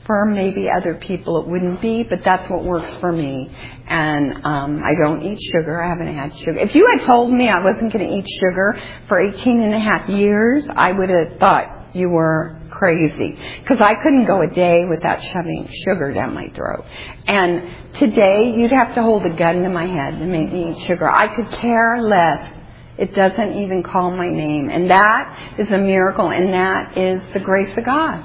for 0.07 0.27
maybe 0.27 0.67
other 0.69 0.95
people 0.95 1.41
it 1.41 1.49
wouldn't 1.49 1.81
be, 1.81 2.03
but 2.03 2.23
that's 2.25 2.49
what 2.51 2.63
works 2.65 2.95
for 2.97 3.13
me. 3.13 3.51
And 3.87 4.45
um, 4.45 4.83
I 4.85 4.95
don't 4.95 5.23
eat 5.23 5.41
sugar. 5.41 5.83
I 5.83 5.89
haven't 5.89 6.15
had 6.15 6.35
sugar. 6.37 6.59
If 6.59 6.75
you 6.75 6.87
had 6.87 7.07
told 7.07 7.33
me 7.33 7.49
I 7.49 7.63
wasn't 7.63 7.93
going 7.93 8.07
to 8.07 8.15
eat 8.15 8.27
sugar 8.29 8.79
for 9.09 9.21
18 9.21 9.63
and 9.63 9.75
a 9.75 9.81
half 9.81 10.09
years, 10.09 10.67
I 10.71 10.93
would 10.93 11.09
have 11.09 11.39
thought 11.39 11.95
you 11.95 12.11
were 12.11 12.61
crazy. 12.85 13.39
Because 13.63 13.81
I 13.81 13.95
couldn't 14.03 14.27
go 14.27 14.43
a 14.43 14.47
day 14.47 14.85
without 14.85 15.23
shoving 15.23 15.67
sugar 15.85 16.13
down 16.13 16.35
my 16.35 16.49
throat. 16.51 16.85
And 17.27 17.95
today, 17.95 18.53
you'd 18.55 18.73
have 18.73 18.95
to 18.95 19.03
hold 19.03 19.25
a 19.25 19.35
gun 19.35 19.63
to 19.63 19.71
my 19.71 19.87
head 19.87 20.19
to 20.19 20.27
make 20.27 20.53
me 20.53 20.73
eat 20.73 20.87
sugar. 20.87 21.09
I 21.11 21.35
could 21.35 21.49
care 21.51 21.97
less. 22.01 22.53
It 22.99 23.15
doesn't 23.15 23.55
even 23.55 23.83
call 23.83 24.11
my 24.11 24.29
name. 24.29 24.69
And 24.69 24.91
that 24.91 25.55
is 25.59 25.73
a 25.73 25.79
miracle, 25.79 26.29
and 26.31 26.53
that 26.53 26.99
is 26.99 27.23
the 27.33 27.41
grace 27.41 27.73
of 27.77 27.85
God. 27.87 28.23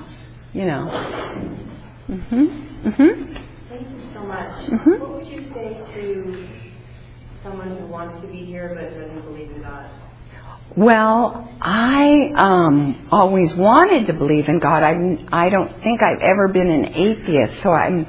You 0.51 0.65
know. 0.65 0.83
Mhm. 2.09 2.83
Mhm. 2.83 3.37
Thank 3.69 3.87
you 3.89 4.01
so 4.13 4.21
much. 4.23 4.51
Mhm. 4.67 4.99
What 4.99 5.15
would 5.15 5.27
you 5.27 5.45
say 5.53 5.77
to 5.93 6.47
someone 7.43 7.77
who 7.77 7.85
wants 7.85 8.19
to 8.21 8.27
be 8.27 8.43
here 8.45 8.75
but 8.75 8.91
doesn't 8.91 9.21
believe 9.21 9.51
in 9.55 9.61
God? 9.61 9.85
Well, 10.77 11.49
I 11.59 12.31
um, 12.35 13.09
always 13.11 13.53
wanted 13.55 14.07
to 14.07 14.13
believe 14.13 14.47
in 14.47 14.59
God. 14.59 14.83
I 14.83 14.93
I 15.31 15.49
don't 15.49 15.71
think 15.81 16.01
I've 16.01 16.21
ever 16.21 16.47
been 16.47 16.69
an 16.69 16.93
atheist, 16.93 17.63
so 17.63 17.71
I'm 17.71 18.05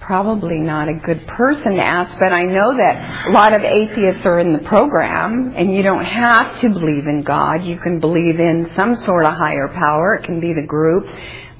probably 0.00 0.58
not 0.58 0.88
a 0.88 0.94
good 0.94 1.24
person 1.28 1.76
to 1.76 1.82
ask. 1.82 2.18
But 2.18 2.32
I 2.32 2.42
know 2.42 2.76
that 2.76 3.28
a 3.28 3.30
lot 3.30 3.52
of 3.52 3.62
atheists 3.62 4.26
are 4.26 4.40
in 4.40 4.52
the 4.52 4.58
program, 4.58 5.54
and 5.56 5.72
you 5.72 5.84
don't 5.84 6.04
have 6.04 6.60
to 6.62 6.70
believe 6.70 7.06
in 7.06 7.22
God. 7.22 7.62
You 7.62 7.78
can 7.78 8.00
believe 8.00 8.40
in 8.40 8.70
some 8.74 8.96
sort 8.96 9.24
of 9.24 9.34
higher 9.34 9.68
power. 9.68 10.16
It 10.16 10.24
can 10.24 10.40
be 10.40 10.52
the 10.54 10.66
group, 10.66 11.06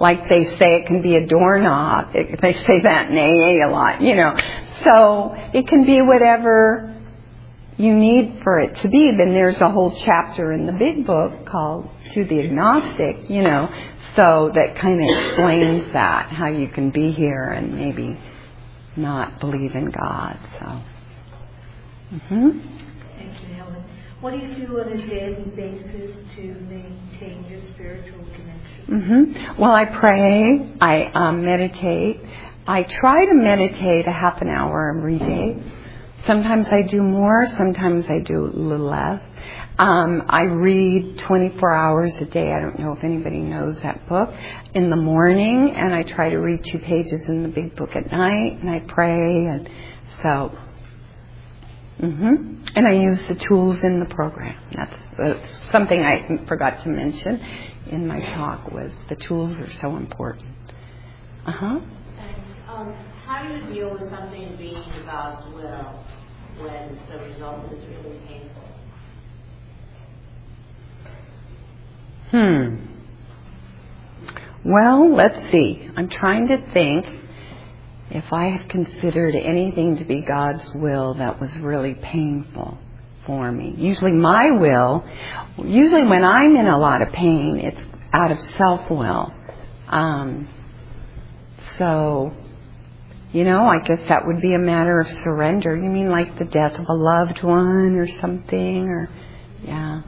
like 0.01 0.29
they 0.29 0.45
say, 0.57 0.81
it 0.81 0.87
can 0.87 1.03
be 1.03 1.15
a 1.17 1.25
doorknob. 1.25 2.17
It, 2.17 2.41
they 2.43 2.55
say 2.55 2.83
that 2.83 3.11
in 3.11 3.17
AA 3.17 3.65
a 3.65 3.71
lot, 3.71 4.03
you 4.03 4.17
know. 4.17 4.37
So 4.83 5.35
it 5.55 5.69
can 5.69 5.87
be 5.87 6.03
whatever 6.03 6.93
you 7.83 7.95
need 7.95 8.41
for 8.45 8.61
it 8.61 8.77
to 8.77 8.89
be, 8.89 9.11
then 9.17 9.33
there's 9.33 9.61
a 9.61 9.69
whole 9.69 9.95
chapter 9.97 10.53
in 10.53 10.67
the 10.67 10.73
big 10.73 11.05
book 11.05 11.47
called 11.47 11.91
To 12.15 12.25
the 12.25 12.41
Agnostic, 12.41 13.29
you 13.29 13.43
know, 13.43 13.69
so 14.15 14.51
that 14.55 14.77
kind 14.77 15.03
of 15.03 15.09
explains 15.19 15.93
that, 15.93 16.29
how 16.31 16.49
you 16.49 16.69
can 16.69 16.91
be 16.91 17.11
here 17.11 17.45
and 17.45 17.75
maybe 17.75 18.19
not 18.97 19.41
believe 19.41 19.75
in 19.75 19.91
God, 19.91 20.39
so. 20.61 20.67
hmm 22.19 22.51
Thank 23.17 23.43
you, 23.49 23.55
Helen. 23.55 23.85
What 24.21 24.33
do 24.33 24.39
you 24.39 24.67
do 24.67 24.81
on 24.81 24.93
a 24.93 25.07
daily 25.07 25.51
basis 25.57 26.17
to 26.37 26.43
maintain 26.43 27.45
your 27.49 27.61
spiritual 27.75 28.25
connection? 28.37 29.35
hmm 29.35 29.61
Well, 29.61 29.73
I 29.73 29.87
pray, 29.87 30.75
I 30.81 31.11
um, 31.15 31.45
meditate. 31.45 32.21
I 32.67 32.85
try 32.85 33.27
to 33.27 33.35
meditate 33.35 34.07
a 34.07 34.13
half 34.13 34.41
an 34.41 34.49
hour 34.49 34.95
every 34.97 35.19
day. 35.19 35.57
Sometimes 36.27 36.69
I 36.71 36.83
do 36.83 37.03
more, 37.03 37.47
sometimes 37.57 38.07
I 38.09 38.21
do 38.21 38.45
a 38.45 38.53
little 38.57 38.87
less. 38.87 39.23
Um, 39.79 40.23
I 40.29 40.43
read 40.43 41.19
24 41.19 41.73
hours 41.75 42.17
a 42.19 42.27
day. 42.27 42.53
I 42.53 42.61
don't 42.61 42.79
know 42.79 42.93
if 42.93 43.03
anybody 43.03 43.39
knows 43.39 43.81
that 43.83 44.09
book. 44.09 44.31
In 44.75 44.91
the 44.91 44.97
morning, 44.97 45.73
and 45.75 45.93
I 45.95 46.05
try 46.05 46.31
to 46.31 46.37
read 46.37 46.63
two 46.65 46.79
pages 46.79 47.21
in 47.27 47.43
the 47.43 47.49
big 47.49 47.75
book 47.75 47.97
at 47.97 48.11
night, 48.13 48.59
and 48.61 48.71
I 48.71 48.81
pray, 48.87 49.47
and 49.47 49.69
so. 50.23 50.57
hmm 51.99 52.63
And 52.77 52.87
I 52.87 52.93
use 52.93 53.19
the 53.29 53.35
tools 53.35 53.79
in 53.83 53.99
the 53.99 54.15
program. 54.15 54.57
That's, 54.75 54.97
that's 55.19 55.71
something 55.73 56.03
I 56.03 56.47
forgot 56.47 56.83
to 56.85 56.89
mention 56.89 57.41
in 57.91 58.07
my 58.07 58.21
talk 58.21 58.71
was 58.71 58.93
the 59.09 59.17
tools 59.17 59.57
are 59.57 59.71
so 59.81 59.97
important. 59.97 60.47
Uh 61.47 61.53
huh. 61.53 61.81
Um, 62.69 62.95
how 63.43 63.49
do 63.49 63.55
you 63.55 63.75
deal 63.75 63.91
with 63.91 64.09
something 64.09 64.55
being 64.57 64.85
God's 65.05 65.45
will 65.55 66.05
when 66.61 66.99
the 67.11 67.19
result 67.25 67.73
is 67.73 67.85
really 67.87 68.19
painful? 68.29 68.63
Hmm. 72.31 72.77
Well, 74.65 75.15
let's 75.15 75.51
see. 75.51 75.89
I'm 75.97 76.09
trying 76.09 76.49
to 76.49 76.73
think 76.73 77.05
if 78.11 78.33
I 78.33 78.51
have 78.51 78.69
considered 78.69 79.35
anything 79.35 79.97
to 79.97 80.05
be 80.05 80.21
God's 80.21 80.71
will 80.77 81.15
that 81.15 81.41
was 81.41 81.51
really 81.57 81.95
painful 81.95 82.79
for 83.27 83.51
me. 83.51 83.75
Usually 83.77 84.13
my 84.13 84.53
will, 84.53 85.05
usually 85.65 86.05
when 86.05 86.25
I'm 86.25 86.55
in 86.55 86.67
a 86.69 86.79
lot 86.79 87.03
of 87.03 87.13
pain, 87.13 87.59
it's 87.59 87.81
out 88.13 88.31
of 88.31 88.39
self-will. 88.57 89.33
Um, 89.89 90.49
so, 91.77 92.33
you 93.33 93.45
know, 93.45 93.65
I 93.65 93.79
guess 93.81 94.01
that 94.09 94.27
would 94.27 94.43
be 94.43 94.53
a 94.53 94.59
matter 94.59 95.01
of 95.01 95.09
surrender. 95.09 95.75
You 95.75 95.89
mean 95.89 96.11
like 96.11 96.39
the 96.39 96.45
death 96.45 96.75
of 96.75 96.87
a 96.89 96.93
loved 96.93 97.43
one 97.43 97.97
or 97.97 98.07
something 98.21 98.89
or, 98.89 99.09
yeah, 99.65 100.03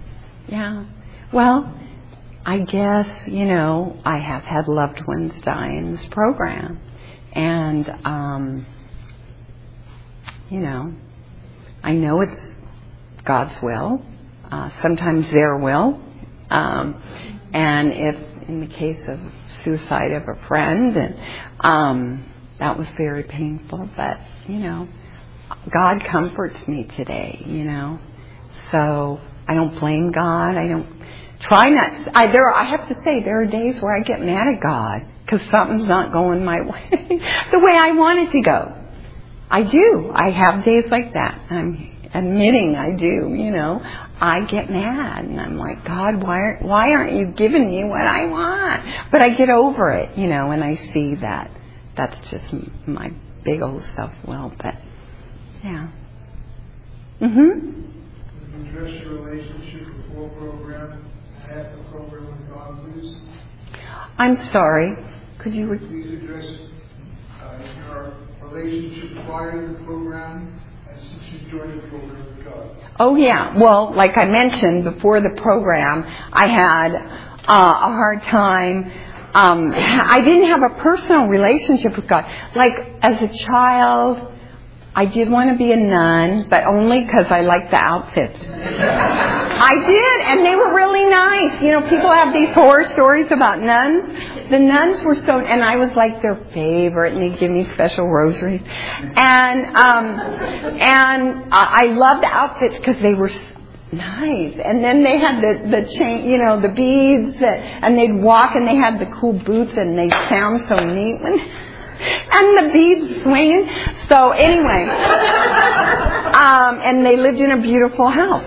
yeah. 0.47 0.85
Well, 1.33 1.73
I 2.45 2.59
guess, 2.59 3.09
you 3.27 3.47
know, 3.47 3.99
I 4.05 4.19
have 4.19 4.45
had 4.45 4.69
loved 4.69 5.01
ones 5.07 5.33
die 5.43 5.71
in 5.71 5.93
this 5.93 6.05
program. 6.07 6.81
And, 7.33 7.89
um, 8.05 8.67
you 10.51 10.61
know, 10.61 10.93
I 11.83 11.93
know 11.93 12.21
it's 12.21 12.41
God's 13.25 13.55
will, 13.63 14.05
uh, 14.51 14.71
sometimes 14.83 15.31
their 15.31 15.57
will. 15.57 15.99
Um, 16.51 17.03
and 17.55 17.93
if, 17.93 18.17
in 18.49 18.61
the 18.61 18.67
case 18.67 19.01
of 19.09 19.19
suicide 19.65 20.13
of 20.13 20.29
a 20.29 20.47
friend, 20.47 20.97
and 20.97 21.17
um, 21.61 22.34
that 22.59 22.79
was 22.79 22.91
very 22.93 23.25
painful, 23.25 23.89
but 23.97 24.19
you 24.49 24.59
know, 24.59 24.89
God 25.73 26.05
comforts 26.05 26.67
me 26.69 26.85
today, 26.85 27.43
you 27.47 27.65
know. 27.65 27.99
So 28.71 29.21
I 29.49 29.55
don't 29.55 29.79
blame 29.79 30.11
God. 30.13 30.57
I 30.57 30.69
don't 30.69 30.87
try 31.41 31.69
not. 31.69 32.17
I 32.17 32.29
there. 32.29 32.51
I 32.51 32.65
have 32.65 32.89
to 32.89 32.95
say 33.03 33.23
there 33.23 33.43
are 33.43 33.47
days 33.47 33.81
where 33.81 33.97
I 33.97 34.03
get 34.03 34.21
mad 34.23 34.49
at 34.49 34.61
God 34.61 35.07
because 35.25 35.43
something's 35.51 35.85
not 35.87 36.13
going 36.13 36.45
my 36.45 36.61
way, 36.63 37.21
the 37.51 37.59
way 37.59 37.73
I 37.77 37.93
want 37.93 38.21
it 38.21 38.33
to 38.33 38.41
go. 38.41 38.81
I 39.51 39.63
do. 39.63 40.11
I 40.15 40.31
have 40.31 40.65
days 40.65 40.87
like 40.91 41.13
that. 41.13 41.41
I'm 41.51 42.09
admitting 42.15 42.77
I 42.77 42.97
do. 42.97 43.35
You 43.35 43.51
know, 43.51 43.81
I 44.21 44.45
get 44.47 44.71
mad 44.71 45.25
and 45.25 45.41
I'm 45.41 45.59
like, 45.59 45.85
God, 45.85 46.23
why 46.23 46.41
aren't, 46.41 46.63
why 46.63 46.93
aren't 46.93 47.15
you 47.15 47.27
giving 47.27 47.69
me 47.69 47.85
what 47.85 48.03
I 48.03 48.27
want? 48.27 49.11
But 49.11 49.23
I 49.23 49.31
get 49.31 49.51
over 49.51 49.93
it, 49.93 50.17
you 50.17 50.29
know, 50.29 50.51
and 50.51 50.63
I 50.63 50.77
see 50.77 51.17
that 51.17 51.51
that's 51.97 52.31
just 52.31 52.53
my 52.87 53.13
big 53.45 53.63
old 53.63 53.85
self 53.97 54.13
will. 54.27 54.53
But 54.63 54.75
yeah. 55.63 55.89
Mhm. 57.21 57.61
Can 57.61 58.65
you 58.65 58.71
address 58.71 59.03
your 59.05 59.23
relationship 59.23 59.87
before 60.09 60.29
program, 60.31 61.05
after 61.43 61.77
program 61.91 62.27
with 62.27 62.51
God, 62.53 62.79
please? 62.93 63.17
I'm 64.19 64.37
sorry. 64.51 64.97
Could 65.39 65.55
you? 65.55 65.67
Re- 65.69 65.79
Please 65.79 66.23
address 66.23 66.47
uh, 67.43 67.59
your 67.89 68.15
relationship 68.43 69.25
prior 69.27 69.67
to 69.67 69.73
the 69.75 69.85
program 69.85 70.61
and 70.91 71.01
since 71.01 71.23
you 71.43 71.51
joined 71.51 71.83
the 71.83 71.89
program 71.89 72.25
with 72.37 72.45
God. 72.45 72.67
Oh 73.01 73.17
yeah. 73.17 73.59
Well, 73.59 73.93
like 73.95 74.17
I 74.17 74.25
mentioned 74.27 74.85
before 74.85 75.21
the 75.21 75.31
program, 75.31 76.05
I 76.33 76.47
had 76.47 76.95
uh, 76.95 77.89
a 77.89 77.93
hard 77.93 78.23
time. 78.23 78.91
Um, 79.35 79.73
I 79.75 80.21
didn't 80.21 80.49
have 80.49 80.63
a 80.63 80.81
personal 80.81 81.27
relationship 81.27 81.97
with 81.97 82.07
God. 82.07 82.25
Like 82.55 82.73
as 83.03 83.21
a 83.21 83.29
child, 83.47 84.33
I 84.97 85.07
did 85.07 85.29
want 85.29 85.51
to 85.51 85.57
be 85.57 85.73
a 85.73 85.77
nun, 85.77 86.47
but 86.49 86.65
only 86.69 87.05
because 87.05 87.27
I 87.29 87.41
liked 87.41 87.73
the 87.73 87.83
outfits. 87.83 88.39
I 88.41 89.75
did, 89.75 90.21
and 90.29 90.47
they 90.47 90.55
were 90.55 90.73
really 90.73 91.05
nice. 91.11 91.61
You 91.61 91.73
know, 91.73 91.83
people 91.89 92.13
have 92.13 92.33
these 92.33 92.51
horror 92.55 92.85
stories 92.85 93.33
about 93.33 93.61
nuns. 93.61 94.51
The 94.51 94.59
nuns 94.61 95.03
were 95.03 95.17
so, 95.17 95.41
and 95.41 95.65
I 95.65 95.77
was 95.77 95.91
like 95.97 96.23
their 96.23 96.37
favorite, 96.53 97.15
and 97.15 97.23
they'd 97.23 97.41
give 97.41 97.51
me 97.51 97.65
special 97.73 98.07
rosaries. 98.07 98.63
And 98.65 99.67
um, 99.77 100.21
and 100.81 101.49
I 101.51 101.87
loved 101.87 102.23
the 102.23 102.29
outfits 102.29 102.79
because 102.79 103.01
they 103.01 103.15
were 103.15 103.31
nice. 103.97 104.55
And 104.63 104.85
then 104.85 105.03
they 105.03 105.19
had 105.19 105.43
the 105.43 105.71
the 105.71 105.89
chain, 105.89 106.29
you 106.29 106.39
know, 106.39 106.61
the 106.61 106.69
beads, 106.69 107.39
that, 107.39 107.59
and 107.83 107.99
they'd 107.99 108.15
walk, 108.15 108.55
and 108.55 108.67
they 108.67 108.77
had 108.77 108.99
the 108.99 109.07
cool 109.07 109.33
boots, 109.33 109.73
and 109.77 109.99
they 109.99 110.11
sound 110.29 110.67
so 110.69 110.85
neat 110.85 111.21
when 111.23 111.39
and 112.01 112.59
the 112.59 112.73
beads 112.73 113.23
swinging. 113.23 113.69
So 114.09 114.31
anyway, 114.31 114.85
um, 116.35 116.81
and 116.85 117.05
they 117.07 117.17
lived 117.17 117.41
in 117.41 117.53
a 117.53 117.61
beautiful 117.61 118.09
house. 118.09 118.45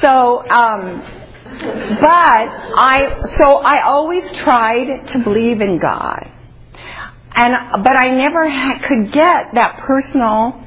So, 0.00 0.48
um, 0.48 1.02
but 2.00 2.06
I, 2.06 3.18
so 3.38 3.56
I 3.56 3.82
always 3.82 4.30
tried 4.32 5.08
to 5.08 5.18
believe 5.18 5.60
in 5.60 5.78
God, 5.78 6.30
and 7.34 7.54
but 7.82 7.96
I 7.96 8.08
never 8.10 8.48
ha- 8.48 8.78
could 8.82 9.12
get 9.12 9.54
that 9.54 9.78
personal 9.78 10.62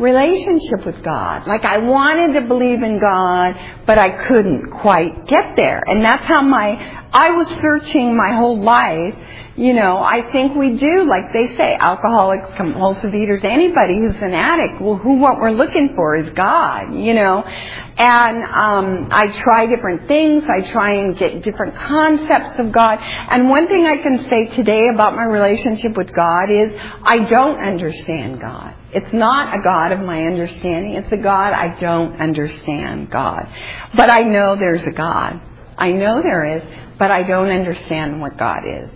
relationship 0.00 0.86
with 0.86 1.02
God. 1.04 1.46
Like 1.46 1.64
I 1.64 1.78
wanted 1.78 2.40
to 2.40 2.46
believe 2.46 2.82
in 2.82 2.98
God, 2.98 3.54
but 3.86 3.98
I 3.98 4.26
couldn't 4.26 4.70
quite 4.70 5.26
get 5.26 5.54
there. 5.56 5.82
And 5.86 6.02
that's 6.02 6.24
how 6.24 6.42
my 6.42 6.98
I 7.12 7.32
was 7.32 7.48
searching 7.60 8.16
my 8.16 8.36
whole 8.36 8.60
life. 8.60 9.14
You 9.56 9.74
know, 9.74 9.98
I 9.98 10.30
think 10.30 10.54
we 10.54 10.76
do, 10.76 11.04
like 11.04 11.32
they 11.34 11.54
say, 11.56 11.74
alcoholics, 11.74 12.48
compulsive 12.56 13.14
eaters, 13.14 13.40
anybody 13.42 13.98
who's 13.98 14.16
an 14.22 14.32
addict. 14.32 14.80
Well, 14.80 14.96
who 14.96 15.18
what 15.18 15.38
we're 15.38 15.50
looking 15.50 15.94
for 15.94 16.14
is 16.14 16.32
God. 16.34 16.94
You 16.94 17.12
know, 17.12 17.42
and 17.42 18.42
um, 18.44 19.08
I 19.10 19.26
try 19.32 19.66
different 19.66 20.08
things. 20.08 20.44
I 20.48 20.62
try 20.62 20.94
and 20.94 21.18
get 21.18 21.42
different 21.42 21.74
concepts 21.74 22.58
of 22.58 22.72
God. 22.72 23.00
And 23.02 23.50
one 23.50 23.68
thing 23.68 23.84
I 23.84 24.00
can 24.00 24.24
say 24.30 24.46
today 24.56 24.88
about 24.88 25.14
my 25.14 25.24
relationship 25.24 25.94
with 25.96 26.14
God 26.14 26.48
is 26.48 26.72
I 27.02 27.18
don't 27.18 27.58
understand 27.58 28.40
God. 28.40 28.76
It's 28.92 29.12
not 29.12 29.56
a 29.56 29.62
God 29.62 29.92
of 29.92 30.00
my 30.00 30.26
understanding. 30.26 30.94
It's 30.94 31.12
a 31.12 31.16
God 31.16 31.52
I 31.52 31.78
don't 31.78 32.20
understand 32.20 33.10
God. 33.10 33.46
But 33.94 34.10
I 34.10 34.22
know 34.22 34.56
there's 34.56 34.82
a 34.84 34.90
God. 34.90 35.40
I 35.78 35.92
know 35.92 36.20
there 36.22 36.56
is, 36.56 36.62
but 36.98 37.10
I 37.10 37.22
don't 37.22 37.48
understand 37.50 38.20
what 38.20 38.36
God 38.36 38.66
is. 38.66 38.90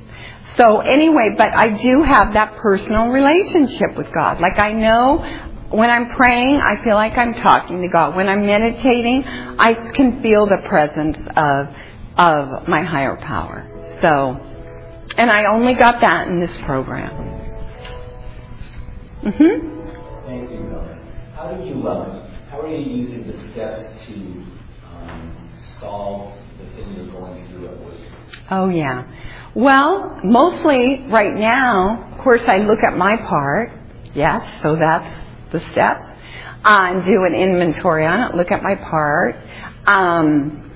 So 0.57 0.80
anyway, 0.80 1.35
but 1.37 1.52
I 1.54 1.70
do 1.80 2.02
have 2.02 2.35
that 2.35 2.57
personal 2.57 3.09
relationship 3.09 3.96
with 3.96 4.12
God. 4.12 4.40
Like 4.40 4.59
I 4.59 4.72
know 4.72 5.18
when 5.70 5.90
I'm 5.90 6.11
praying, 6.11 6.57
I 6.57 6.83
feel 6.85 6.94
like 6.94 7.16
I'm 7.16 7.35
talking 7.35 7.80
to 7.83 7.88
God. 7.88 8.14
When 8.14 8.28
I'm 8.28 8.46
meditating, 8.46 9.24
I 9.59 9.74
can 9.92 10.20
feel 10.22 10.46
the 10.46 10.59
presence 10.68 11.18
of 11.37 11.68
of 12.16 12.68
my 12.68 12.83
higher 12.83 13.16
power. 13.16 13.68
So, 14.00 14.38
and 15.16 15.30
I 15.30 15.46
only 15.52 15.74
got 15.74 16.00
that 16.00 16.28
in 16.28 16.38
this 16.38 16.57
program. 16.62 17.11
Mhm. 19.22 19.73
How 21.35 21.53
do 21.53 21.64
you, 21.64 21.87
uh, 21.87 22.27
how 22.51 22.61
are 22.61 22.68
you 22.68 22.79
using 22.79 23.27
the 23.27 23.38
steps 23.53 23.88
to 24.07 24.14
um, 24.92 25.51
solve 25.79 26.37
the 26.59 26.66
thing 26.77 26.94
you're 26.94 27.07
going 27.07 27.47
through 27.49 27.68
at 27.68 27.79
work? 27.81 27.94
Oh 28.51 28.68
yeah. 28.68 29.05
Well, 29.55 30.20
mostly 30.25 31.07
right 31.09 31.35
now, 31.35 32.11
of 32.12 32.18
course, 32.18 32.42
I 32.49 32.59
look 32.59 32.81
at 32.83 32.97
my 32.97 33.16
part. 33.16 33.73
Yes, 34.14 34.42
so 34.62 34.77
that's 34.77 35.14
the 35.53 35.61
steps. 35.70 36.05
And 36.64 37.05
do 37.05 37.25
an 37.25 37.35
inventory 37.35 38.07
on 38.07 38.20
it. 38.20 38.35
Look 38.37 38.51
at 38.51 38.62
my 38.62 38.75
part. 38.75 39.37
Um, 39.87 40.73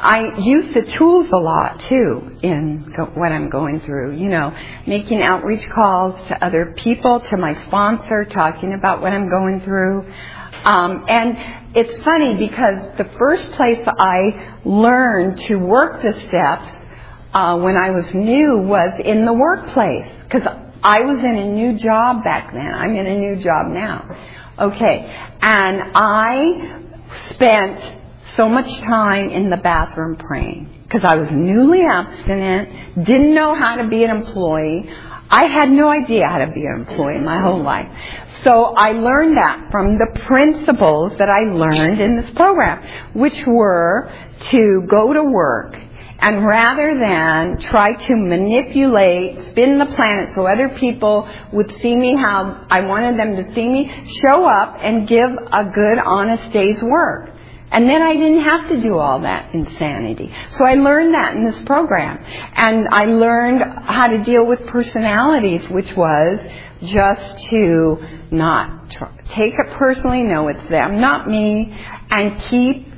I 0.00 0.38
use 0.38 0.72
the 0.74 0.82
tools 0.82 1.28
a 1.32 1.36
lot 1.36 1.80
too 1.80 2.38
in 2.42 2.92
go- 2.96 3.10
what 3.14 3.32
I'm 3.32 3.48
going 3.50 3.80
through. 3.80 4.16
You 4.16 4.28
know, 4.28 4.56
making 4.86 5.22
outreach 5.22 5.68
calls 5.70 6.16
to 6.28 6.44
other 6.44 6.72
people, 6.76 7.20
to 7.20 7.36
my 7.36 7.54
sponsor, 7.66 8.24
talking 8.24 8.74
about 8.74 9.02
what 9.02 9.12
I'm 9.12 9.28
going 9.28 9.60
through. 9.62 10.06
Um, 10.64 11.04
and 11.08 11.36
it's 11.76 12.02
funny 12.02 12.34
because 12.36 12.96
the 12.96 13.10
first 13.18 13.50
place 13.52 13.86
I 13.86 14.56
learned 14.64 15.38
to 15.46 15.56
work 15.56 16.02
the 16.02 16.12
steps 16.12 16.68
uh, 17.34 17.58
when 17.58 17.76
I 17.76 17.90
was 17.90 18.12
new 18.14 18.58
was 18.58 19.00
in 19.04 19.24
the 19.24 19.32
workplace 19.32 20.08
because 20.24 20.46
I 20.82 21.00
was 21.02 21.18
in 21.18 21.36
a 21.36 21.44
new 21.44 21.76
job 21.78 22.22
back 22.24 22.52
then. 22.52 22.72
I'm 22.74 22.94
in 22.94 23.06
a 23.06 23.16
new 23.16 23.36
job 23.36 23.66
now. 23.66 24.16
Okay, 24.58 25.30
and 25.40 25.82
I 25.94 26.80
spent 27.30 27.97
so 28.38 28.48
much 28.48 28.80
time 28.82 29.30
in 29.30 29.50
the 29.50 29.56
bathroom 29.56 30.14
praying 30.14 30.70
because 30.84 31.02
I 31.04 31.16
was 31.16 31.28
newly 31.32 31.82
abstinent, 31.82 33.04
didn't 33.04 33.34
know 33.34 33.56
how 33.56 33.74
to 33.74 33.88
be 33.88 34.04
an 34.04 34.10
employee. 34.10 34.88
I 35.28 35.46
had 35.46 35.68
no 35.70 35.88
idea 35.90 36.28
how 36.28 36.38
to 36.38 36.52
be 36.52 36.64
an 36.64 36.86
employee 36.86 37.18
my 37.18 37.40
whole 37.40 37.60
life. 37.60 37.88
So 38.44 38.74
I 38.78 38.92
learned 38.92 39.36
that 39.38 39.72
from 39.72 39.98
the 39.98 40.20
principles 40.24 41.18
that 41.18 41.28
I 41.28 41.52
learned 41.52 42.00
in 42.00 42.14
this 42.14 42.30
program, 42.30 43.10
which 43.12 43.44
were 43.44 44.14
to 44.52 44.84
go 44.86 45.12
to 45.12 45.24
work 45.24 45.76
and 46.20 46.46
rather 46.46 46.96
than 46.96 47.60
try 47.60 47.92
to 48.06 48.16
manipulate, 48.16 49.48
spin 49.48 49.78
the 49.78 49.86
planet 49.86 50.32
so 50.32 50.46
other 50.46 50.68
people 50.68 51.28
would 51.52 51.74
see 51.80 51.96
me 51.96 52.14
how 52.14 52.66
I 52.70 52.82
wanted 52.82 53.18
them 53.18 53.34
to 53.34 53.52
see 53.52 53.68
me, 53.68 54.04
show 54.22 54.46
up 54.48 54.76
and 54.80 55.08
give 55.08 55.28
a 55.52 55.64
good, 55.64 55.98
honest 55.98 56.52
day's 56.52 56.80
work. 56.84 57.34
And 57.70 57.88
then 57.88 58.02
I 58.02 58.14
didn't 58.14 58.44
have 58.44 58.68
to 58.68 58.80
do 58.80 58.98
all 58.98 59.20
that 59.20 59.54
insanity. 59.54 60.34
So 60.52 60.64
I 60.64 60.74
learned 60.74 61.14
that 61.14 61.36
in 61.36 61.44
this 61.44 61.60
program. 61.64 62.24
And 62.54 62.88
I 62.90 63.04
learned 63.04 63.62
how 63.62 64.06
to 64.06 64.24
deal 64.24 64.44
with 64.46 64.66
personalities, 64.66 65.68
which 65.68 65.94
was 65.94 66.40
just 66.82 67.44
to 67.50 67.98
not 68.30 68.90
tr- 68.90 69.04
take 69.30 69.54
it 69.54 69.72
personally, 69.72 70.22
know 70.22 70.48
it's 70.48 70.66
them, 70.68 71.00
not 71.00 71.28
me, 71.28 71.76
and 72.10 72.40
keep 72.42 72.88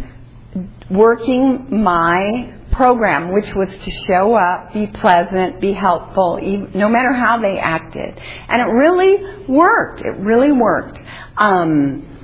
working 0.91 1.83
my 1.83 2.55
program, 2.73 3.33
which 3.33 3.55
was 3.55 3.69
to 3.83 3.91
show 3.91 4.35
up, 4.35 4.73
be 4.73 4.87
pleasant, 4.87 5.61
be 5.61 5.73
helpful, 5.73 6.39
even, 6.43 6.71
no 6.75 6.89
matter 6.89 7.13
how 7.13 7.41
they 7.41 7.59
acted. 7.59 8.19
And 8.49 8.63
it 8.63 8.73
really 8.73 9.47
worked. 9.49 10.03
It 10.03 10.17
really 10.17 10.53
worked. 10.53 11.01
Um, 11.37 12.20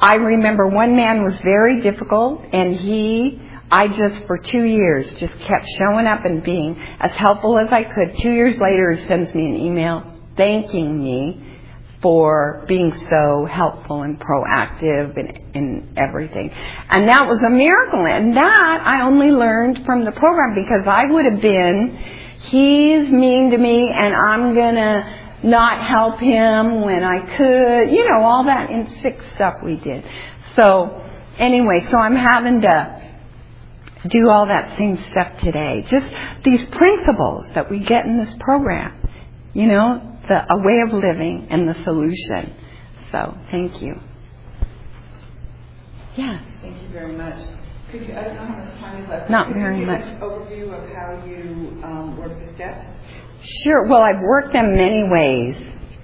I 0.00 0.14
remember 0.14 0.68
one 0.68 0.94
man 0.94 1.22
was 1.24 1.40
very 1.40 1.80
difficult, 1.80 2.44
and 2.52 2.76
he, 2.76 3.40
I 3.70 3.88
just 3.88 4.26
for 4.26 4.36
two 4.38 4.64
years 4.64 5.12
just 5.14 5.38
kept 5.40 5.66
showing 5.78 6.06
up 6.06 6.24
and 6.24 6.42
being 6.42 6.78
as 7.00 7.12
helpful 7.12 7.58
as 7.58 7.68
I 7.70 7.84
could. 7.84 8.16
Two 8.18 8.32
years 8.32 8.56
later, 8.58 8.92
he 8.92 9.06
sends 9.06 9.34
me 9.34 9.48
an 9.48 9.56
email 9.56 10.12
thanking 10.36 11.02
me 11.02 11.42
for 12.02 12.64
being 12.68 12.92
so 13.08 13.46
helpful 13.46 14.02
and 14.02 14.20
proactive 14.20 15.16
in, 15.16 15.42
in 15.54 15.94
everything. 15.96 16.50
And 16.90 17.08
that 17.08 17.26
was 17.26 17.40
a 17.42 17.50
miracle. 17.50 18.06
And 18.06 18.36
that 18.36 18.82
I 18.84 19.02
only 19.02 19.30
learned 19.30 19.84
from 19.86 20.04
the 20.04 20.12
program 20.12 20.54
because 20.54 20.86
I 20.86 21.06
would 21.06 21.24
have 21.24 21.40
been, 21.40 21.96
he's 22.40 23.10
mean 23.10 23.50
to 23.50 23.58
me 23.58 23.88
and 23.88 24.14
I'm 24.14 24.54
gonna 24.54 25.25
not 25.42 25.82
help 25.82 26.18
him 26.18 26.82
when 26.82 27.04
I 27.04 27.36
could, 27.36 27.90
you 27.90 28.08
know, 28.10 28.22
all 28.22 28.44
that 28.44 28.70
in 28.70 29.00
sick 29.02 29.20
stuff 29.34 29.54
we 29.62 29.76
did. 29.76 30.04
So 30.54 31.02
anyway, 31.38 31.86
so 31.90 31.98
I'm 31.98 32.16
having 32.16 32.62
to 32.62 33.02
do 34.08 34.28
all 34.30 34.46
that 34.46 34.76
same 34.78 34.96
stuff 34.96 35.38
today. 35.40 35.84
Just 35.86 36.10
these 36.44 36.64
principles 36.66 37.46
that 37.54 37.70
we 37.70 37.80
get 37.80 38.06
in 38.06 38.18
this 38.18 38.34
program, 38.40 38.94
you 39.52 39.66
know, 39.66 40.18
the 40.28 40.44
a 40.52 40.58
way 40.58 40.80
of 40.80 40.92
living 40.92 41.48
and 41.50 41.68
the 41.68 41.74
solution. 41.84 42.54
So 43.12 43.36
thank 43.50 43.82
you. 43.82 44.00
Yes. 46.16 46.42
Thank 46.62 46.82
you 46.82 46.88
very 46.88 47.16
much. 47.16 47.36
Could 47.90 48.08
you, 48.08 48.16
I 48.16 48.24
don't 48.24 48.34
know 48.36 48.46
how 48.46 48.56
much 48.56 48.78
time 48.80 49.02
is 49.04 49.08
left. 49.08 49.30
Not 49.30 49.52
very 49.52 49.80
you 49.80 49.86
give 49.86 50.00
much. 50.00 50.20
overview 50.20 50.72
of 50.72 50.90
how 50.94 51.24
you 51.24 51.80
um, 51.84 52.16
work 52.16 52.32
the 52.44 52.52
steps? 52.54 52.84
Sure. 53.42 53.86
Well, 53.86 54.02
I've 54.02 54.20
worked 54.20 54.52
them 54.52 54.76
many 54.76 55.04
ways 55.08 55.56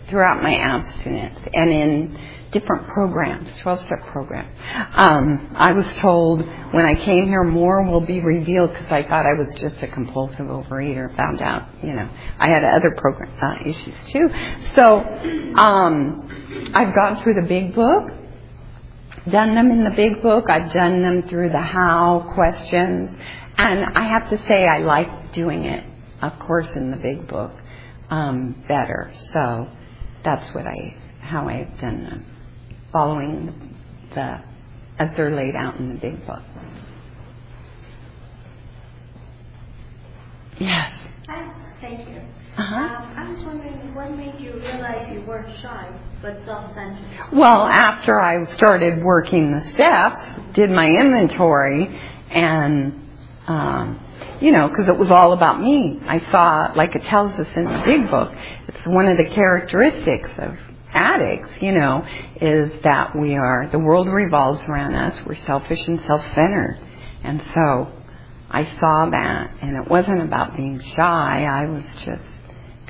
throughout 0.08 0.42
my 0.42 0.54
abstinence 0.54 1.38
and 1.54 1.70
in 1.70 2.18
different 2.52 2.86
programs, 2.88 3.48
12 3.60 3.80
step 3.80 4.06
program. 4.08 4.46
Um, 4.94 5.52
I 5.56 5.72
was 5.72 5.86
told 5.94 6.40
when 6.72 6.84
I 6.84 6.94
came 6.94 7.26
here 7.26 7.42
more 7.42 7.82
will 7.90 8.02
be 8.02 8.20
revealed 8.20 8.70
because 8.72 8.90
I 8.90 9.02
thought 9.02 9.24
I 9.24 9.32
was 9.32 9.48
just 9.58 9.82
a 9.82 9.88
compulsive 9.88 10.46
overeater. 10.46 11.14
Found 11.16 11.40
out, 11.40 11.68
you 11.82 11.94
know, 11.94 12.08
I 12.38 12.48
had 12.48 12.62
other 12.62 12.90
program 12.90 13.32
uh, 13.42 13.68
issues 13.68 13.94
too. 14.08 14.28
So 14.74 15.00
um, 15.56 16.70
I've 16.74 16.94
gone 16.94 17.22
through 17.22 17.34
the 17.40 17.48
big 17.48 17.74
book, 17.74 18.10
done 19.30 19.54
them 19.54 19.70
in 19.70 19.84
the 19.84 19.90
big 19.90 20.22
book. 20.22 20.44
I've 20.50 20.72
done 20.72 21.02
them 21.02 21.22
through 21.22 21.50
the 21.50 21.60
how 21.60 22.30
questions, 22.34 23.10
and 23.56 23.84
I 23.96 24.08
have 24.08 24.28
to 24.28 24.38
say 24.46 24.66
I 24.66 24.78
like 24.78 25.32
doing 25.32 25.64
it, 25.64 25.84
of 26.22 26.38
course, 26.38 26.68
in 26.74 26.90
the 26.90 26.96
big 26.96 27.26
book 27.28 27.52
um, 28.10 28.64
better. 28.68 29.12
So 29.32 29.68
that's 30.24 30.54
what 30.54 30.66
I 30.66 30.96
how 31.20 31.48
I've 31.48 31.78
done 31.80 32.04
them, 32.04 32.26
following 32.92 33.76
the 34.14 34.40
as 34.98 35.16
they're 35.16 35.30
laid 35.30 35.56
out 35.56 35.76
in 35.78 35.88
the 35.88 36.00
big 36.00 36.26
book. 36.26 36.42
Yes. 40.58 40.92
Hi, 41.28 41.54
thank 41.80 42.08
you. 42.08 42.20
Uh-huh. 42.56 42.76
Um, 42.76 43.14
I 43.16 43.28
was 43.30 43.42
wondering 43.42 43.94
what 43.94 44.10
made 44.16 44.38
you 44.38 44.52
realize 44.54 45.10
you 45.12 45.22
weren't 45.22 45.48
shy, 45.60 45.88
but 46.20 46.36
self-centered? 46.44 47.32
Well, 47.32 47.66
after 47.66 48.20
I 48.20 48.44
started 48.54 49.02
working 49.02 49.52
the 49.52 49.60
steps, 49.70 50.22
did 50.54 50.70
my 50.70 50.86
inventory, 50.86 51.88
and 52.30 52.92
um, 53.46 54.00
you 54.40 54.52
know, 54.52 54.68
because 54.68 54.88
it 54.88 54.96
was 54.96 55.10
all 55.10 55.32
about 55.32 55.60
me. 55.60 56.00
I 56.06 56.18
saw, 56.18 56.72
like 56.74 56.94
it 56.94 57.02
tells 57.04 57.32
us 57.38 57.48
in 57.56 57.64
the 57.64 57.82
big 57.84 58.10
book, 58.10 58.32
it's 58.68 58.86
one 58.86 59.06
of 59.06 59.16
the 59.16 59.28
characteristics 59.30 60.30
of 60.38 60.56
addicts, 60.92 61.50
you 61.60 61.72
know, 61.72 62.06
is 62.40 62.70
that 62.82 63.16
we 63.16 63.34
are 63.34 63.68
the 63.70 63.78
world 63.78 64.08
revolves 64.08 64.60
around 64.68 64.94
us. 64.94 65.20
We're 65.26 65.34
selfish 65.34 65.86
and 65.88 66.00
self-centered, 66.02 66.78
and 67.24 67.42
so 67.54 67.92
I 68.50 68.64
saw 68.78 69.08
that, 69.10 69.54
and 69.62 69.84
it 69.84 69.90
wasn't 69.90 70.22
about 70.22 70.56
being 70.56 70.80
shy. 70.80 71.44
I 71.44 71.66
was 71.66 71.84
just 72.04 72.24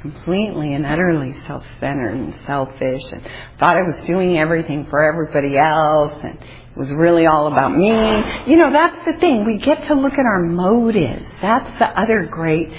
completely 0.02 0.74
and 0.74 0.84
utterly 0.84 1.32
self-centered 1.46 2.12
and 2.12 2.34
selfish 2.44 3.02
and 3.12 3.22
thought 3.58 3.76
I 3.76 3.82
was 3.82 3.96
doing 4.06 4.36
everything 4.38 4.86
for 4.86 5.02
everybody 5.04 5.56
else 5.56 6.12
and 6.22 6.38
it 6.38 6.78
was 6.78 6.90
really 6.90 7.26
all 7.26 7.46
about 7.46 7.76
me. 7.76 7.88
You 8.50 8.56
know, 8.56 8.72
that's 8.72 9.04
the 9.04 9.12
thing. 9.20 9.44
We 9.44 9.58
get 9.58 9.84
to 9.84 9.94
look 9.94 10.14
at 10.14 10.26
our 10.26 10.42
motives. 10.42 11.26
That's 11.40 11.78
the 11.78 11.86
other 11.86 12.24
great, 12.26 12.72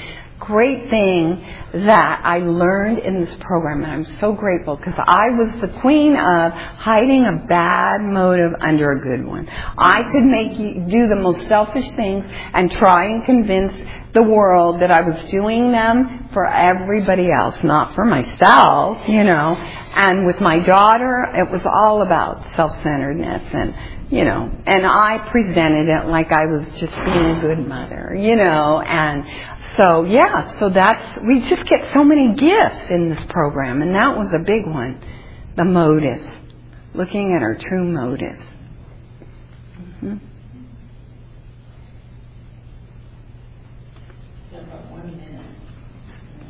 great 0.45 0.89
thing 0.89 1.45
that 1.73 2.21
I 2.23 2.39
learned 2.39 2.99
in 2.99 3.23
this 3.23 3.35
program 3.37 3.83
and 3.83 3.91
I'm 3.91 4.05
so 4.19 4.33
grateful 4.33 4.75
because 4.75 4.95
I 4.97 5.29
was 5.29 5.59
the 5.61 5.79
queen 5.79 6.15
of 6.15 6.51
hiding 6.51 7.25
a 7.25 7.45
bad 7.47 8.01
motive 8.01 8.51
under 8.59 8.91
a 8.91 8.99
good 9.01 9.25
one. 9.25 9.47
I 9.49 10.01
could 10.11 10.25
make 10.25 10.59
you 10.59 10.85
do 10.87 11.07
the 11.07 11.15
most 11.15 11.47
selfish 11.47 11.89
things 11.91 12.25
and 12.53 12.69
try 12.71 13.05
and 13.05 13.25
convince 13.25 13.73
the 14.13 14.23
world 14.23 14.81
that 14.81 14.91
I 14.91 15.01
was 15.01 15.31
doing 15.31 15.71
them 15.71 16.29
for 16.33 16.45
everybody 16.45 17.29
else, 17.31 17.55
not 17.63 17.95
for 17.95 18.05
myself, 18.05 19.07
you 19.07 19.23
know. 19.23 19.55
And 19.95 20.25
with 20.25 20.39
my 20.41 20.59
daughter, 20.59 21.25
it 21.33 21.49
was 21.51 21.65
all 21.65 22.01
about 22.01 22.45
self-centeredness 22.55 23.43
and, 23.53 23.75
you 24.11 24.25
know, 24.25 24.51
and 24.67 24.85
I 24.85 25.29
presented 25.31 25.87
it 25.87 26.07
like 26.07 26.31
I 26.31 26.45
was 26.45 26.67
just 26.79 26.93
being 27.03 27.37
a 27.37 27.41
good 27.41 27.67
mother, 27.67 28.15
you 28.15 28.35
know, 28.35 28.81
and 28.81 29.23
so 29.77 30.03
yeah, 30.05 30.59
so 30.59 30.69
that's, 30.69 31.19
we 31.25 31.41
just 31.41 31.65
get 31.67 31.91
so 31.93 32.03
many 32.03 32.35
gifts 32.35 32.89
in 32.89 33.09
this 33.09 33.23
program 33.29 33.81
and 33.81 33.95
that 33.95 34.17
was 34.17 34.33
a 34.33 34.39
big 34.39 34.65
one. 34.67 34.99
The 35.57 35.65
motives. 35.65 36.27
Looking 36.93 37.33
at 37.35 37.43
our 37.43 37.55
true 37.55 37.85
motives. 37.85 38.43
hmm 39.99 40.15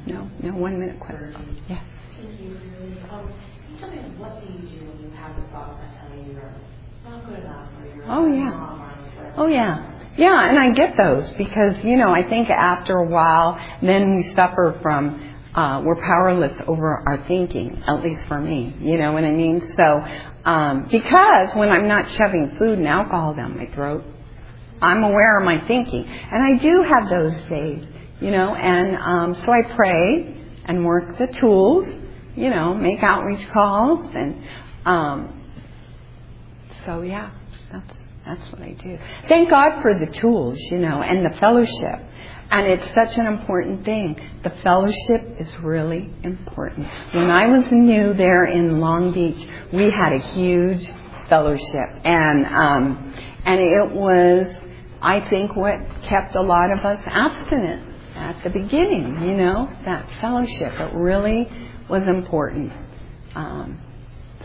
No, 0.08 0.30
no, 0.42 0.52
one 0.54 0.80
minute 0.80 1.00
question. 1.00 1.62
Yes. 1.70 1.84
Thank 2.18 2.40
you. 2.42 2.58
Can 2.58 2.92
you 3.72 3.80
tell 3.80 3.92
me 3.92 3.98
what 4.18 4.42
do 4.42 4.48
you 4.54 4.60
do 4.60 4.90
when 4.90 5.04
you 5.04 5.12
have 5.18 5.36
the 5.36 5.44
thoughts 5.52 5.80
that 5.82 6.08
tell 6.10 6.18
you 6.18 6.34
you're 6.34 6.54
not 7.06 7.26
good 7.26 7.40
enough 7.40 7.70
or 7.80 7.88
you're 7.96 8.06
Oh, 8.10 8.28
yeah. 8.28 8.50
mom 8.52 8.82
or 8.82 8.86
whatever? 8.88 9.34
Oh 9.38 9.48
yeah. 9.48 9.93
Yeah, 10.16 10.48
and 10.48 10.60
I 10.60 10.72
get 10.72 10.96
those 10.96 11.30
because, 11.32 11.84
you 11.84 11.98
know, 11.98 12.12
I 12.12 12.22
think 12.22 12.50
after 12.50 12.98
a 12.98 13.08
while, 13.08 13.60
then 13.82 14.16
we 14.16 14.24
suffer 14.36 14.78
from, 14.82 15.34
uh, 15.56 15.82
we're 15.84 15.96
powerless 16.02 16.56
over 16.68 17.04
our 17.08 17.26
thinking, 17.28 17.82
at 17.88 18.04
least 18.04 18.28
for 18.28 18.40
me, 18.40 18.76
you 18.80 18.98
know 18.98 19.12
what 19.12 19.24
I 19.24 19.32
mean? 19.32 19.62
So, 19.76 20.06
um, 20.46 20.88
because 20.92 21.56
when 21.56 21.70
I'm 21.70 21.88
not 21.88 22.08
shoving 22.10 22.56
food 22.58 22.78
and 22.78 22.88
alcohol 22.88 23.34
down 23.34 23.58
my 23.58 23.66
throat, 23.68 24.04
I'm 24.82 25.04
aware 25.04 25.40
of 25.40 25.46
my 25.46 25.66
thinking. 25.66 26.06
And 26.06 26.44
I 26.44 26.62
do 26.62 26.84
have 26.84 27.10
those 27.10 27.42
days, 27.48 27.88
you 28.22 28.30
know, 28.30 28.54
and, 28.54 28.96
um, 28.98 29.36
so 29.36 29.52
I 29.52 29.64
pray 29.76 30.36
and 30.66 30.86
work 30.86 31.18
the 31.18 31.28
tools, 31.28 31.88
you 32.36 32.52
know, 32.52 32.76
make 32.76 33.02
outreach 33.02 33.48
calls 33.50 34.14
and, 34.14 34.44
um, 34.86 35.42
so 36.86 37.02
yeah, 37.02 37.32
that's 37.72 38.03
that's 38.26 38.52
what 38.52 38.62
I 38.62 38.72
do. 38.72 38.98
Thank 39.28 39.50
God 39.50 39.82
for 39.82 40.00
the 40.00 40.12
tools, 40.12 40.58
you 40.72 40.78
know, 40.78 41.02
and 41.02 41.26
the 41.26 41.38
fellowship. 41.38 42.00
And 42.50 42.68
it's 42.68 42.94
such 42.94 43.18
an 43.18 43.26
important 43.26 43.84
thing. 43.84 44.20
The 44.44 44.52
fellowship 44.62 45.40
is 45.40 45.60
really 45.60 46.14
important. 46.24 46.88
When 47.12 47.32
I 47.32 47.48
was 47.48 47.70
new 47.72 48.14
there 48.14 48.46
in 48.46 48.80
Long 48.80 49.12
Beach, 49.12 49.50
we 49.72 49.90
had 49.90 50.14
a 50.14 50.20
huge 50.20 50.88
fellowship, 51.30 51.90
and 52.04 52.46
um, 52.46 53.14
and 53.46 53.60
it 53.60 53.92
was, 53.92 54.48
I 55.02 55.28
think, 55.30 55.56
what 55.56 55.80
kept 56.04 56.36
a 56.36 56.42
lot 56.42 56.70
of 56.70 56.80
us 56.86 57.00
abstinent 57.08 57.96
at 58.16 58.44
the 58.44 58.52
beginning. 58.52 59.22
You 59.22 59.36
know, 59.36 59.76
that 59.86 60.08
fellowship. 60.22 60.74
It 60.74 60.94
really 60.94 61.50
was 61.90 62.08
important. 62.08 62.72
Um, 63.34 63.80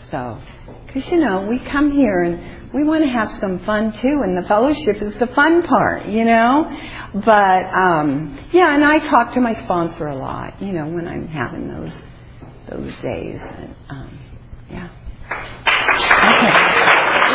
so, 0.09 0.39
because 0.87 1.11
you 1.11 1.19
know, 1.19 1.45
we 1.47 1.59
come 1.59 1.91
here 1.91 2.21
and 2.21 2.58
we 2.73 2.83
want 2.83 3.03
to 3.03 3.09
have 3.09 3.31
some 3.39 3.59
fun 3.65 3.91
too, 3.93 4.21
and 4.23 4.37
the 4.41 4.47
fellowship 4.47 5.01
is 5.01 5.15
the 5.19 5.27
fun 5.27 5.63
part, 5.63 6.05
you 6.05 6.23
know. 6.23 6.69
But 7.13 7.63
um, 7.73 8.39
yeah, 8.51 8.75
and 8.75 8.83
I 8.83 8.99
talk 8.99 9.33
to 9.33 9.41
my 9.41 9.53
sponsor 9.63 10.07
a 10.07 10.15
lot, 10.15 10.61
you 10.61 10.73
know, 10.73 10.85
when 10.87 11.07
I'm 11.07 11.27
having 11.27 11.67
those 11.67 11.93
those 12.69 12.93
days. 13.01 13.41
And, 13.41 13.75
um, 13.89 14.19
yeah. 14.69 14.89
Okay, 15.65 16.51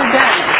we're 0.01 0.13
done. 0.13 0.54